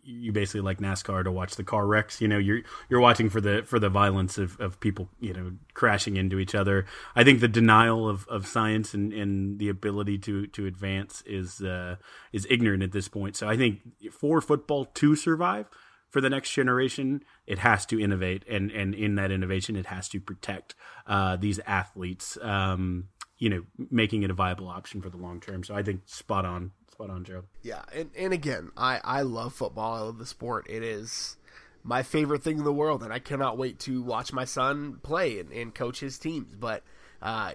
[0.04, 2.20] you basically like NASCAR to watch the car wrecks.
[2.20, 5.52] You know, you're you're watching for the for the violence of, of people, you know,
[5.74, 6.86] crashing into each other.
[7.14, 11.60] I think the denial of, of science and, and the ability to to advance is
[11.60, 11.96] uh,
[12.32, 13.36] is ignorant at this point.
[13.36, 13.80] So I think
[14.12, 15.66] for football to survive,
[16.12, 20.08] for the next generation, it has to innovate, and and in that innovation, it has
[20.10, 20.74] to protect
[21.06, 22.38] uh, these athletes.
[22.40, 23.08] Um,
[23.38, 25.64] you know, making it a viable option for the long term.
[25.64, 27.44] So I think spot on, spot on, Joe.
[27.62, 29.94] Yeah, and and again, I I love football.
[29.94, 30.66] I love the sport.
[30.68, 31.38] It is
[31.82, 35.40] my favorite thing in the world, and I cannot wait to watch my son play
[35.40, 36.54] and, and coach his teams.
[36.54, 36.84] But
[37.22, 37.52] uh,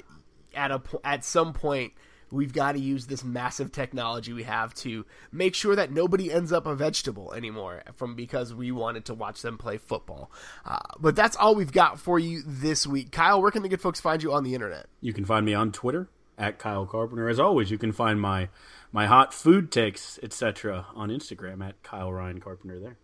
[0.55, 1.93] at a at some point
[2.31, 6.51] we've got to use this massive technology we have to make sure that nobody ends
[6.51, 10.31] up a vegetable anymore from because we wanted to watch them play football.
[10.65, 13.11] Uh, but that's all we've got for you this week.
[13.11, 14.87] Kyle, where can the good folks find you on the internet?
[15.01, 17.29] You can find me on Twitter at Kyle Carpenter.
[17.29, 18.49] As always, you can find my
[18.91, 22.97] my hot food takes, etc., on Instagram at Kyle Ryan Carpenter there.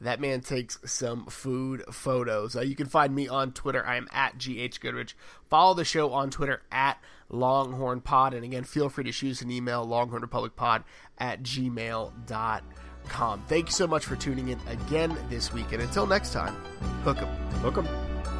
[0.00, 2.56] That man takes some food photos.
[2.56, 3.86] Uh, you can find me on Twitter.
[3.86, 5.14] I am at GH Goodrich.
[5.48, 6.98] Follow the show on Twitter at
[7.28, 8.32] Longhorn Pod.
[8.32, 10.84] And again, feel free to shoot us an email, longhornrepublicpod
[11.18, 13.42] at gmail.com.
[13.46, 15.70] Thank you so much for tuning in again this week.
[15.72, 16.54] And until next time,
[17.04, 17.28] hook 'em.
[17.60, 18.39] Hook 'em.